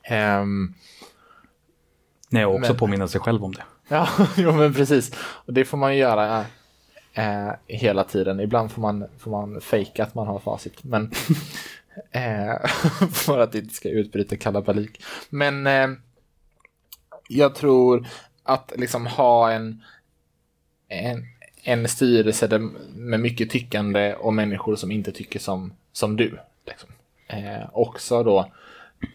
[0.02, 0.74] Ehm,
[2.28, 3.62] Nej, och också Men- påminna sig själv om det.
[3.88, 5.14] ja, jo men precis.
[5.18, 6.44] Och det får man ju göra
[7.12, 8.40] eh, hela tiden.
[8.40, 11.10] Ibland får man, får man fejka att man har facit, men
[12.10, 12.66] eh,
[13.12, 15.02] för att det inte ska utbryta kalabalik.
[15.30, 15.88] Men eh,
[17.28, 18.06] jag tror
[18.42, 19.82] att liksom ha en,
[20.88, 21.26] en,
[21.62, 22.58] en styrelse där,
[22.94, 26.38] med mycket tyckande och människor som inte tycker som, som du.
[26.66, 26.88] Liksom.
[27.26, 28.50] Eh, också då,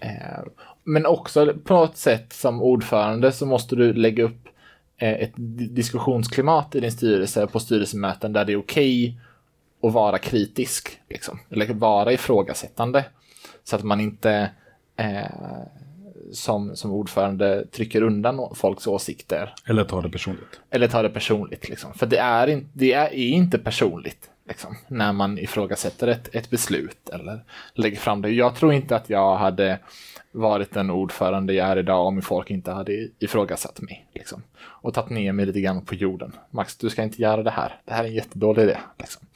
[0.01, 0.39] eh,
[0.83, 4.47] men också på något sätt som ordförande så måste du lägga upp
[4.97, 9.19] eh, ett di- diskussionsklimat i din styrelse på styrelsemöten där det är okej
[9.83, 10.99] att vara kritisk.
[11.09, 11.39] Liksom.
[11.49, 13.05] Eller vara ifrågasättande.
[13.63, 14.49] Så att man inte
[14.97, 15.61] eh,
[16.31, 19.53] som, som ordförande trycker undan folks åsikter.
[19.67, 20.59] Eller ta det personligt.
[20.69, 21.69] Eller tar det personligt.
[21.69, 21.93] Liksom.
[21.93, 24.29] För det är, in, det är inte personligt.
[24.51, 27.43] Liksom, när man ifrågasätter ett, ett beslut eller
[27.73, 28.29] lägger fram det.
[28.29, 29.79] Jag tror inte att jag hade
[30.31, 34.05] varit den ordförande jag är idag om folk inte hade ifrågasatt mig.
[34.13, 36.31] Liksom, och tagit ner mig lite grann på jorden.
[36.49, 37.79] Max, du ska inte göra det här.
[37.85, 38.77] Det här är en jättedålig idé.
[38.99, 39.27] Liksom.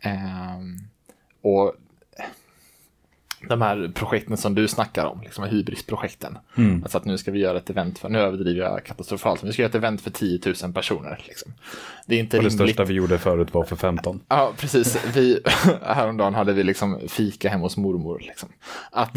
[0.00, 0.76] Ehm,
[1.42, 1.74] och
[3.48, 6.38] de här projekten som du snackar om, liksom hybrisprojekten.
[6.56, 6.82] Mm.
[6.82, 9.52] Alltså att nu ska vi göra ett event för, nu överdriver jag katastrofalt, men vi
[9.52, 11.24] ska göra ett event för 10 000 personer.
[11.28, 11.52] Liksom.
[12.06, 12.68] Det är inte Och det rimligt.
[12.68, 14.20] största vi gjorde förut var för 15.
[14.28, 15.04] Ja, precis.
[15.14, 15.40] Vi,
[15.82, 18.18] häromdagen hade vi liksom fika hemma hos mormor.
[18.26, 18.48] Liksom.
[18.90, 19.16] Att,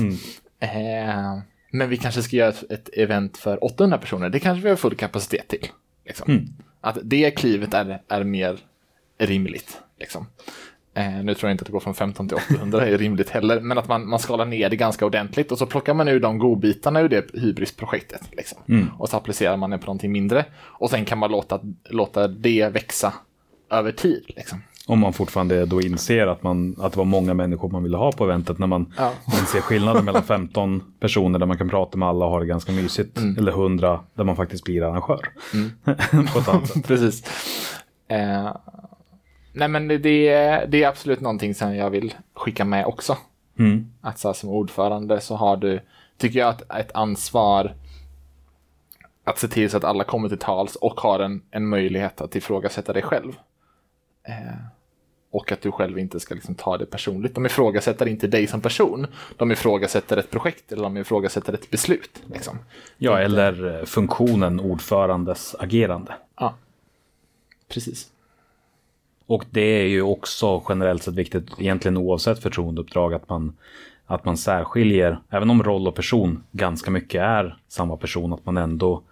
[0.60, 1.40] eh,
[1.72, 4.30] men vi kanske ska göra ett, ett event för 800 personer.
[4.30, 5.68] Det kanske vi har full kapacitet till.
[6.06, 6.48] Liksom.
[6.82, 8.60] Att det klivet är, är mer
[9.18, 9.82] rimligt.
[10.00, 10.28] Liksom.
[10.98, 13.60] Eh, nu tror jag inte att det går från 15 till 800 är rimligt heller,
[13.60, 16.40] men att man, man skalar ner det ganska ordentligt och så plockar man ur de
[16.40, 18.22] godbitarna ur det hybrisprojektet.
[18.32, 18.90] Liksom.
[18.98, 20.46] Och så applicerar man det på någonting mindre.
[20.62, 23.14] Och sen kan man låta, låta det växa
[23.72, 24.24] över tid.
[24.28, 24.62] Liksom.
[24.88, 28.12] Om man fortfarande då inser att, man, att det var många människor man ville ha
[28.12, 29.12] på eventet när man Ja.
[29.26, 32.72] inser skillnaden mellan 15 personer där man kan prata med alla och ha det ganska
[32.72, 35.30] mysigt eller 100 där man faktiskt blir arrangör.
[36.46, 36.84] sätt.
[36.88, 37.24] Precis.
[38.08, 38.56] Eh,
[39.56, 43.18] nej men det, det, är, absolut någonting som jag vill skicka med också.
[43.60, 43.94] Mm.
[44.02, 45.80] Att så här, som ordförande så har du,
[46.18, 47.76] tycker jag, att ett ansvar
[49.24, 52.36] att se till så att alla kommer till tals och har en, en möjlighet att
[52.36, 53.34] ifrågasätta dig själv.
[54.28, 54.56] Eh,
[55.32, 57.36] och att du själv inte ska liksom ta det personligt.
[57.36, 59.08] De ifrågasätter inte dig som person.
[59.38, 62.24] De ifrågasätter ett projekt eller de ifrågasätter ett beslut.
[62.34, 62.60] Liksom.
[62.98, 66.14] Ja, eller eh, funktionen ordförandes agerande.
[66.40, 66.56] Ja,
[67.68, 68.12] precis.
[69.28, 73.58] Och det är ju också generellt sett viktigt, egentligen oavsett förtroendeuppdrag, att man,
[74.06, 78.58] att man särskiljer, även om roll och person ganska mycket är samma person, att man
[78.58, 79.04] ändå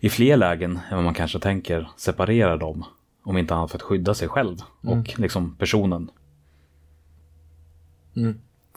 [0.00, 2.84] i fler lägen än vad man kanske tänker separerar dem.
[3.22, 6.10] Om inte annat för att skydda sig själv och liksom personen.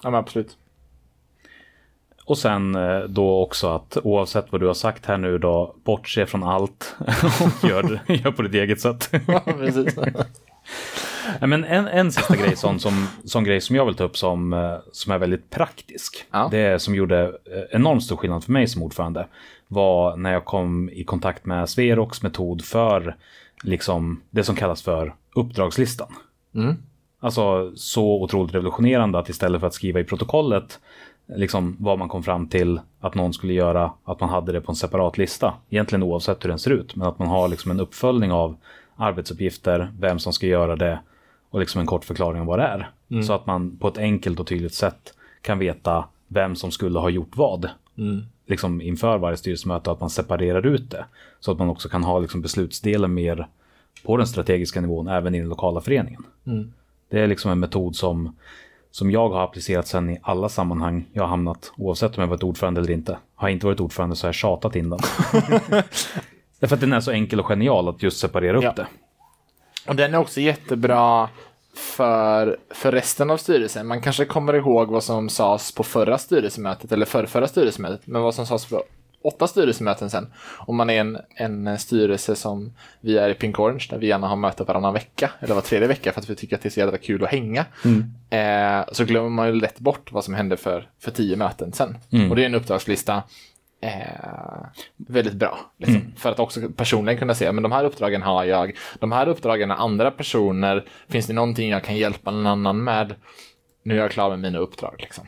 [0.04, 0.58] Ja, men absolut.
[2.26, 6.26] Och sen eh, då också att oavsett vad du har sagt här nu då, bortse
[6.26, 6.95] från allt
[7.61, 9.09] och gör, gör på ditt eget sätt.
[9.28, 9.95] Ja, precis.
[11.39, 14.53] Men en, en sista grej, sån, som, sån grej som jag vill ta upp som,
[14.53, 16.26] eh, som är väldigt praktisk.
[16.32, 16.47] Ja.
[16.51, 19.28] Det som gjorde eh, enormt stor skillnad för mig som ordförande
[19.67, 23.15] var när jag kom i kontakt med Sverox metod för
[23.63, 26.15] liksom, det som kallas för uppdragslistan.
[26.55, 26.76] Mm.
[27.19, 30.80] Alltså så otroligt revolutionerande att istället för att skriva i protokollet
[31.36, 34.71] liksom vad man kom fram till att någon skulle göra, att man hade det på
[34.71, 35.53] en separat lista.
[35.69, 38.55] Egentligen oavsett hur den ser ut, men att man har liksom en uppföljning av
[38.95, 40.99] arbetsuppgifter, vem som ska göra det
[41.49, 42.89] och liksom en kort förklaring om vad det är.
[43.23, 47.09] Så att man på ett enkelt och tydligt sätt kan veta vem som skulle ha
[47.09, 47.69] gjort vad.
[48.47, 51.05] Liksom inför varje styrelsemöte, att man separerar ut det.
[51.39, 53.47] Så att man också kan ha liksom beslutsdelen mer
[54.05, 56.23] på den strategiska nivån, även i den lokala föreningen.
[57.09, 58.36] Det är liksom en metod som,
[58.96, 62.44] som jag har applicerat sen i alla sammanhang jag har hamnat, oavsett om jag varit
[62.44, 63.18] ordförande eller inte.
[63.36, 65.00] Har jag inte varit ordförande så har jag tjatat in den.
[66.60, 68.74] Därför att den är så enkel och genial att just separera upp Ja.
[68.76, 68.88] det.
[69.88, 71.30] Och den är också jättebra
[71.76, 73.88] för, för resten av styrelsen.
[73.88, 78.22] Man kanske kommer ihåg vad som sades på förra styrelsemötet, eller förra, förra styrelsemötet, men
[78.22, 78.84] vad som sades på
[79.24, 80.34] åtta styrelsemöten sen.
[80.57, 84.28] Om man är en, en styrelse som vi är i Pink Orange, där vi gärna
[84.28, 86.71] har möte varannan vecka, eller var tredje vecka, för att vi tycker att det är
[86.71, 87.65] så jävla kul att hänga.
[88.30, 91.97] Eh, så glömmer man ju lätt bort vad som hände för, för tio möten sen.
[92.30, 93.24] Och det är en uppdragslista
[93.82, 94.65] eh,
[94.97, 95.59] väldigt bra.
[95.78, 96.01] Liksom.
[96.17, 99.69] För att också personligen kunna se, men de här uppdragen har jag, de här uppdragen
[99.69, 103.15] har andra personer, finns det någonting jag kan hjälpa någon annan med?
[103.84, 104.95] Nu är jag klar med mina uppdrag.
[104.99, 105.28] Liksom.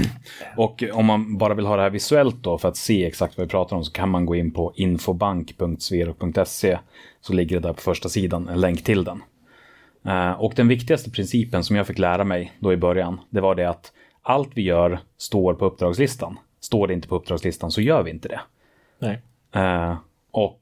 [0.56, 3.46] Och om man bara vill ha det här visuellt då för att se exakt vad
[3.46, 6.78] vi pratar om så kan man gå in på infobank.sverok.se
[7.20, 9.22] så ligger det där på första sidan en länk till den.
[10.06, 13.54] Eh, Och den viktigaste principen som jag fick lära mig då i början, det var
[13.54, 16.38] det att allt vi gör står på uppdragslistan.
[16.60, 18.40] Står det inte på uppdragslistan så gör vi inte det.
[18.98, 19.20] Nej.
[19.54, 19.96] Eh,
[20.30, 20.58] och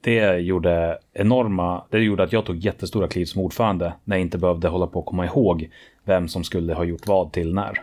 [0.00, 4.38] det gjorde enorma, det gjorde att jag tog jättestora kliv som ordförande när jag inte
[4.38, 5.70] behövde hålla på att komma ihåg
[6.04, 7.80] vem som skulle ha gjort vad till när.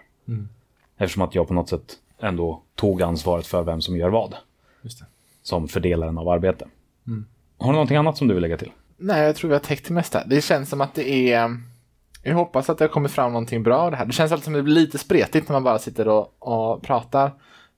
[0.97, 4.35] Eftersom att jag på något sätt ändå tog ansvaret för vem som gör vad.
[4.81, 5.05] Just det.
[5.41, 6.67] Som fördelaren av arbete.
[7.57, 8.71] Har du någonting annat som du vill lägga till?
[8.97, 10.25] Nej, jag tror vi har täckt det mesta.
[10.25, 11.61] Det känns som att det är...
[12.23, 14.05] Jag hoppas att det har kommit fram någonting bra av det här.
[14.05, 16.83] Det känns alltid som att det blir lite spretigt när man bara sitter och, och
[16.83, 17.31] pratar.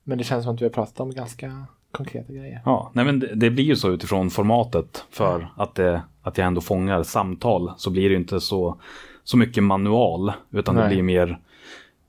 [0.04, 2.62] Men det känns som att vi har pratat om ganska konkreta grejer.
[2.66, 6.48] Ja, nej men det, det blir ju så utifrån formatet för att, det, att jag
[6.48, 8.82] ändå fångar samtal så blir det ju inte så,
[9.24, 10.90] så mycket manual utan det Nej.
[10.90, 11.40] blir mer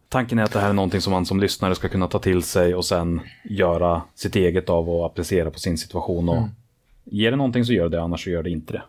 [0.09, 2.43] Tanken är att det här är någonting som man som lyssnare ska kunna ta till
[2.43, 6.29] sig och sen göra sitt eget av och applicera på sin situation.
[6.29, 6.43] Och
[7.05, 8.83] Ger det någonting så gör det, annars så gör det inte det.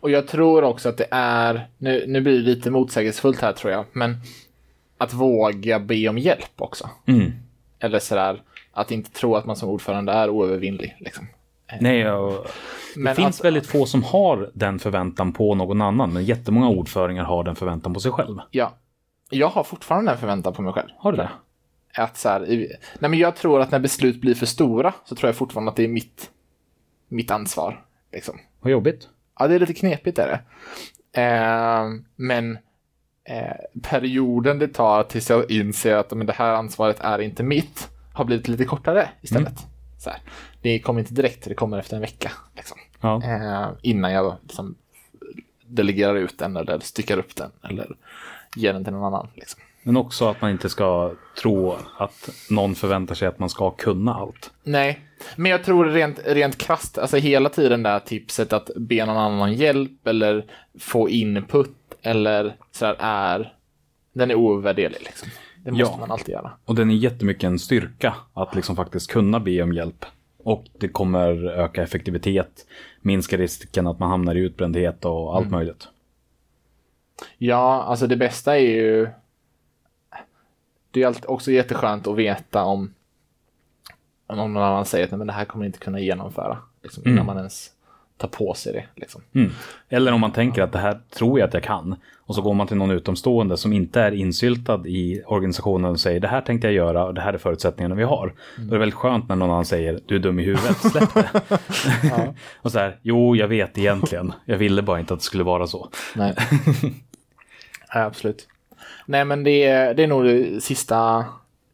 [0.00, 3.72] Och jag tror också att det är, nu, nu blir det lite motsägelsefullt här tror
[3.72, 4.16] jag, men
[4.98, 6.90] att våga be om hjälp också.
[7.06, 7.32] Mm.
[7.78, 8.42] Eller sådär,
[8.72, 10.96] att inte tro att man som ordförande är oövervinnlig.
[11.00, 11.26] Liksom.
[11.80, 12.46] Nej, och
[12.94, 16.68] det Men finns att- väldigt få som har den förväntan på någon annan, men jättemånga
[16.68, 18.38] ordföringar har den förväntan på sig själv.
[18.50, 18.72] Ja.
[19.30, 20.88] Jag har fortfarande en förväntan på mig själv.
[20.98, 21.30] Har du det?
[21.94, 22.40] Att så här,
[22.98, 25.76] nej men jag tror att när beslut blir för stora så tror jag fortfarande att
[25.76, 26.30] det är mitt,
[27.08, 27.84] mitt ansvar.
[28.12, 28.38] Liksom.
[28.60, 29.08] Vad jobbigt.
[29.38, 30.40] Ja, det är lite knepigt är det.
[31.22, 31.84] Eh,
[32.16, 32.58] men
[33.24, 37.88] eh, perioden det tar tills jag inser att men det här ansvaret är inte mitt
[38.12, 39.66] har blivit lite kortare istället.
[39.98, 40.20] Så här.
[40.62, 42.32] Det kommer inte direkt, det kommer efter en vecka.
[42.56, 42.78] Liksom.
[43.00, 43.22] Ja.
[43.24, 44.74] Eh, innan jag liksom
[45.66, 47.96] delegerar ut den eller styckar upp den eller
[48.58, 49.28] ger den till någon annan.
[49.34, 49.60] Liksom.
[49.82, 54.14] Men också att man inte ska tro att någon förväntar sig att man ska kunna
[54.14, 54.50] allt.
[54.62, 55.00] Nej,
[55.36, 59.16] men jag tror rent, rent krasst, alltså hela tiden det här tipset att be någon
[59.16, 60.44] annan hjälp eller
[60.78, 61.70] få input
[62.02, 63.52] eller sådär är,
[64.12, 65.28] den är ovärderlig liksom.
[65.64, 65.96] Det måste Ja.
[66.00, 66.50] man alltid göra.
[66.64, 70.04] Och den är jättemycket en styrka att liksom faktiskt kunna be om hjälp.
[70.44, 72.66] Och det kommer öka effektivitet,
[73.00, 75.88] minska risken att man hamnar i utbrändhet och allt möjligt.
[77.38, 79.08] Ja, alltså det bästa är ju...
[80.90, 82.94] Det är också jätteskönt att veta om,
[84.26, 86.58] om någon annan säger att men det här kommer inte kunna genomföra.
[86.82, 87.72] Liksom, innan man ens
[88.18, 88.84] tar på sig det.
[89.00, 89.20] Liksom.
[89.34, 89.50] Mm.
[89.88, 91.96] Eller om man tänker att det här tror jag att jag kan.
[92.18, 96.20] Och så går man till någon utomstående som inte är insyltad i organisationen och säger
[96.20, 98.34] det här tänkte jag göra och det här är förutsättningarna vi har.
[98.56, 101.14] Då är det väldigt skönt när någon annan säger du är dum i huvudet, släpp
[101.14, 101.30] det.
[102.62, 105.66] och så här, jo jag vet egentligen, jag ville bara inte att det skulle vara
[105.66, 105.88] så.
[107.94, 108.48] Nej, absolut.
[109.06, 111.24] Nej, men det är, det är nog det sista,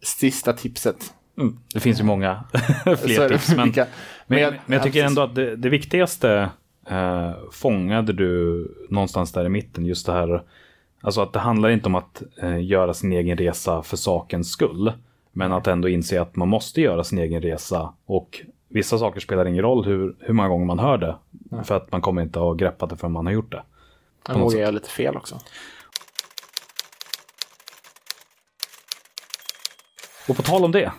[0.03, 1.15] sista tipset.
[1.39, 1.59] Mm.
[1.75, 2.45] Det finns ju många
[2.99, 3.55] fler tips.
[3.57, 3.87] Men, vilka-
[4.27, 6.51] men, jag- men jag tycker ja, ändå att det, det viktigaste
[6.91, 9.87] eh, fångade du någonstans där i mitten.
[9.87, 10.43] Just det här,
[11.01, 14.93] alltså att det handlar inte om att eh, göra sin egen resa för sakens skull.
[15.33, 17.93] Men att ändå inse att man måste göra sin egen resa.
[18.07, 21.17] Och vissa saker spelar ingen roll hur, hur många gånger man hör det.
[21.65, 23.63] För att man kommer inte att ha greppat det förrän man har gjort det.
[24.29, 25.39] Jag vågar göra lite fel också.
[30.29, 30.93] Och på tal om det,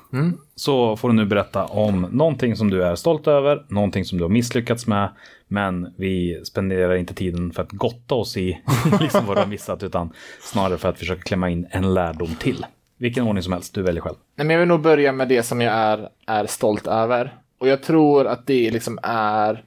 [0.56, 4.24] så får du nu berätta om någonting som du är stolt över, någonting som du
[4.24, 5.10] har misslyckats med,
[5.48, 8.62] men vi spenderar inte tiden för att gotta oss i
[9.02, 12.66] liksom vad du har missat, utan snarare för att försöka klämma in en lärdom till.
[12.98, 14.16] Vilken ordning som helst, du väljer själv.
[14.36, 17.34] Nej, men jag vill nog börja med det som jag är, är stolt över.
[17.58, 19.64] Och jag tror att det liksom är...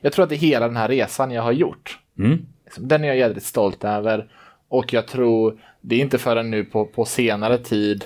[0.00, 1.98] Jag tror att det är hela den här resan jag har gjort.
[2.18, 2.46] Mm.
[2.64, 4.28] Liksom, Den är jag jävligt stolt över.
[4.68, 8.04] Och jag tror, det är inte förrän nu på, på senare tid.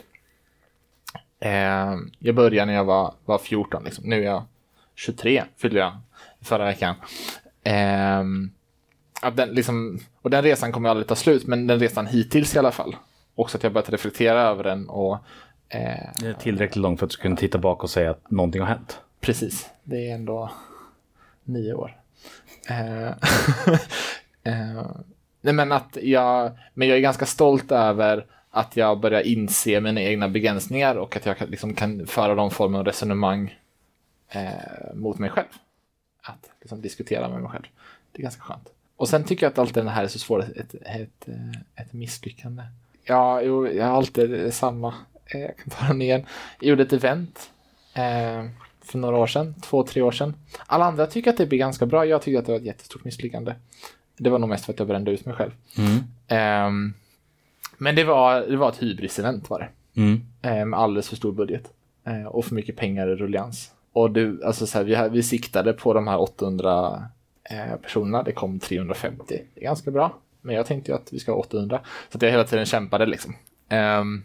[1.41, 4.05] Eh, jag började när jag var, var 14, liksom.
[4.05, 4.45] nu är jag
[4.95, 5.97] 23, fyllde jag
[6.41, 6.95] förra veckan.
[7.63, 8.23] Eh,
[9.23, 12.59] att den, liksom, och den resan kommer aldrig ta slut, men den resan hittills i
[12.59, 12.97] alla fall.
[13.35, 15.15] Också att jag börjat reflektera över den och
[15.69, 18.31] eh, Det är tillräckligt långt för att du ska kunna titta bak och säga att
[18.31, 19.01] någonting har hänt.
[19.21, 20.51] Precis, det är ändå
[21.45, 21.97] nio år.
[22.69, 23.07] Eh,
[24.43, 24.87] eh,
[25.41, 28.27] nej men att jag, men jag är ganska stolt över
[28.57, 32.51] att jag börjar inse mina egna begränsningar och att jag kan, liksom kan föra de
[32.51, 33.59] former av resonemang
[34.29, 35.47] eh, mot mig själv.
[36.23, 37.65] Att liksom diskutera med mig själv.
[38.13, 38.69] Det är ganska skönt.
[38.97, 41.93] Och sen tycker jag att alltid den här är så svårt, ett, ett, eh, ett
[41.93, 42.63] misslyckande.
[43.05, 44.95] Ja, jo, jag har alltid samma.
[45.27, 46.27] Eh, Jag kan ta den igen.
[46.61, 47.51] Jag gjorde ett event
[47.95, 48.45] eh,
[48.85, 50.35] för några år sedan, två, tre år sedan.
[50.67, 52.07] Alla andra tycker att det blir ganska bra.
[52.07, 53.55] Jag tycker att det var ett jättestort misslyckande.
[54.17, 55.51] Det var nog mest för att jag brände ut mig själv.
[56.29, 56.95] Ehm,
[57.79, 60.01] men det var, det var ett hybris-event var det.
[60.01, 60.21] Mm.
[60.43, 61.73] Eh, med alldeles för stor budget.
[62.05, 63.71] Eh, och för mycket pengar i rullians.
[63.93, 67.03] Och du, alltså så här, vi, vi siktade på de här 800
[67.51, 68.23] eh, personerna.
[68.23, 69.25] Det kom 350.
[69.55, 70.15] Det är ganska bra.
[70.41, 71.81] Men jag tänkte ju att vi ska ha 800.
[72.11, 73.35] Så att jag hela tiden kämpade liksom.
[73.69, 74.23] Ehm,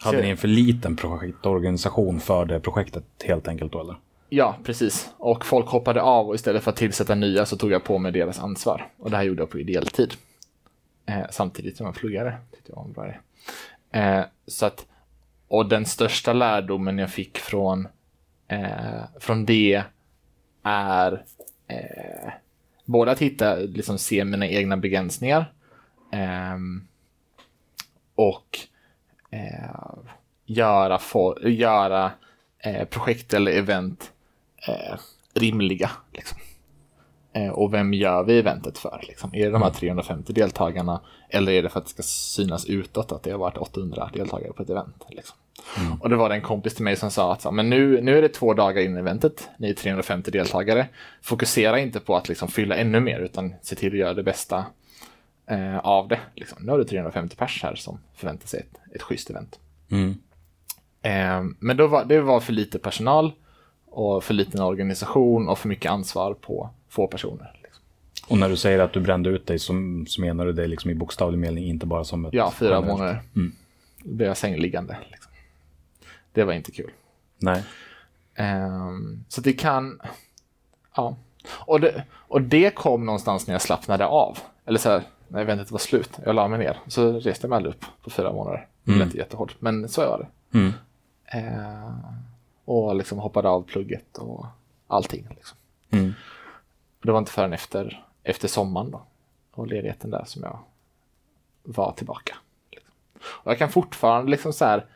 [0.00, 3.96] Hade ni en för liten projektorganisation för det projektet helt enkelt då eller?
[4.28, 5.10] Ja, precis.
[5.18, 8.12] Och folk hoppade av och istället för att tillsätta nya så tog jag på mig
[8.12, 8.88] deras ansvar.
[8.98, 10.14] Och det här gjorde jag på ideell tid.
[11.08, 12.36] Eh, samtidigt som en pluggare.
[12.52, 13.16] Tyckte jag var en bra idé.
[13.90, 14.86] Eh, så att,
[15.48, 17.88] och den största lärdomen jag fick från,
[18.48, 19.82] eh, från det
[20.62, 21.24] är
[21.66, 22.32] eh,
[22.84, 25.52] både att hitta, liksom se mina egna begränsningar
[26.12, 26.86] ehm,
[28.14, 28.58] och
[29.30, 29.98] eh,
[30.44, 32.12] göra, for, göra
[32.58, 34.12] eh, projekt eller event
[34.68, 34.98] eh,
[35.34, 35.90] rimliga.
[36.12, 36.38] Liksom.
[37.38, 39.04] Eh, och vem gör vi eventet för?
[39.08, 39.34] Liksom?
[39.34, 43.12] Är det de här 350 deltagarna eller är det för att det ska synas utåt
[43.12, 45.04] att det har varit 800 deltagare på ett event?
[45.08, 45.36] Liksom?
[46.00, 48.28] Och det var en kompis till mig som sa att men nu, nu är det
[48.28, 50.86] två dagar in i eventet, ni är 350 deltagare.
[51.22, 54.64] Fokusera inte på att liksom fylla ännu mer utan se till att göra det bästa
[55.46, 56.20] eh, av det.
[56.34, 56.58] Liksom.
[56.60, 59.58] Nu har du 350 pers här som förväntar sig ett, ett schysst event.
[59.90, 60.14] Mm.
[61.02, 63.32] Eh, men då var, det var för lite personal
[63.86, 67.60] och för liten organisation och för mycket ansvar på få personer.
[67.62, 67.82] Liksom.
[68.28, 69.72] Och när du säger att du brände ut dig så,
[70.08, 72.34] så menar du det liksom i bokstavlig mening, inte bara som ett...
[72.34, 73.22] Ja, fyra generellt- månader.
[73.36, 73.52] Mm.
[74.04, 74.96] Blev jag sängliggande.
[75.10, 75.32] Liksom.
[76.32, 76.90] Det var inte kul.
[77.38, 77.62] Nej.
[78.34, 80.00] Ehm, så det kan...
[80.96, 81.16] Ja.
[81.50, 84.38] Och det, och det kom någonstans när jag slappnade av.
[84.66, 86.10] Eller så här, när eventet var slut.
[86.24, 86.78] Jag la mig ner.
[86.86, 88.66] Så reste jag mig aldrig upp på fyra månader.
[88.84, 89.06] Det Mm.
[89.08, 89.56] lät jättehårt.
[89.60, 90.18] Men så var
[90.50, 90.58] det.
[90.58, 90.72] Mm.
[91.26, 91.92] Ehm,
[92.64, 94.46] och liksom hoppade av plugget och
[94.86, 95.26] allting.
[95.30, 95.58] Liksom.
[95.90, 96.12] Mm.
[97.02, 99.02] Det var inte förrän efter, efter sommaren då.
[99.54, 100.58] Och ledigheten där som jag
[101.62, 102.34] var tillbaka.
[102.70, 102.92] Liksom.
[103.22, 104.86] Och jag kan fortfarande liksom så här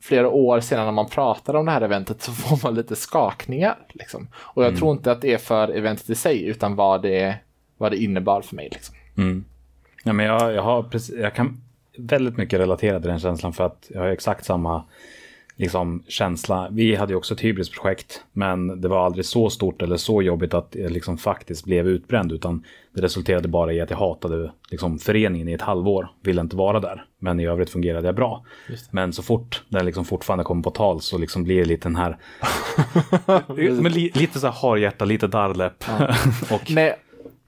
[0.00, 3.78] flera år senare när man pratar om det här eventet så får man lite skakningar.
[3.88, 4.28] Liksom.
[4.36, 4.78] Och jag Mm.
[4.78, 7.36] tror inte att det är för eventet i sig utan vad det,
[7.76, 8.68] vad det innebar för mig.
[8.72, 8.94] Liksom.
[9.16, 9.44] Mm.
[10.04, 11.60] Ja, men jag, jag, har precis, jag kan
[11.98, 14.84] väldigt mycket relatera till den känslan för att jag har exakt samma
[15.56, 16.68] liksom, känsla.
[16.70, 20.54] Vi hade ju också ett hybrisprojekt, men det var aldrig så stort eller så jobbigt
[20.54, 24.98] att jag liksom faktiskt blev utbränd, utan det resulterade bara i att jag hatade liksom,
[24.98, 28.44] föreningen i ett halvår, ville inte vara där, men i övrigt fungerade jag bra.
[28.90, 31.96] Men så fort den liksom fortfarande kommer på tal så liksom blir det lite den
[31.96, 32.16] här,
[33.82, 35.84] men li, lite så här harhjärta, lite darrläpp
[36.52, 36.94] och Nej,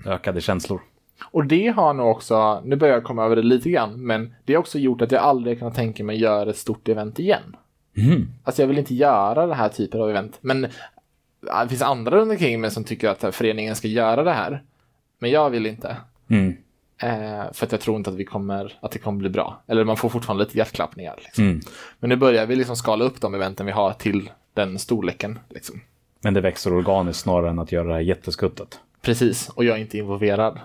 [0.07, 0.80] ökade känslor.
[1.30, 4.52] och det har nog också, nu börjar jag komma över det lite grann, men det
[4.54, 7.57] har också gjort att jag aldrig kan tänka mig göra ett stort event igen.
[7.97, 8.28] Mm.
[8.44, 10.38] Alltså jag vill inte göra den här typen av event.
[10.40, 10.62] Men
[11.40, 14.62] det finns andra runt omkring mig som tycker att föreningen ska göra det här.
[15.18, 15.97] Men jag vill inte.
[16.28, 16.57] Mm.
[16.99, 19.62] Eh, för att jag tror inte att, vi kommer, att det kommer bli bra.
[19.66, 21.14] Eller man får fortfarande lite hjärtklappningar.
[21.24, 21.44] Liksom.
[21.44, 21.61] Mm.
[21.99, 25.38] Men nu börjar vi liksom skala upp de eventen vi har till den storleken.
[25.49, 25.80] Liksom.
[26.20, 28.80] Men det växer organiskt snarare än att göra det här jätteskuttet.
[29.03, 30.61] Precis, och jag är inte involverad.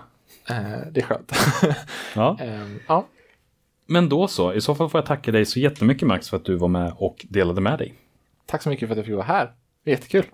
[0.48, 0.56] Eh,
[0.90, 1.32] det är skönt.
[2.14, 2.36] Ja.
[2.40, 3.06] eh, ja.
[3.86, 6.44] Men då så, i så fall får jag tacka dig så jättemycket Max för att
[6.44, 7.94] du var med och delade med dig.
[8.46, 9.52] Tack så mycket för att jag fick vara här.
[9.84, 10.24] Jättekul.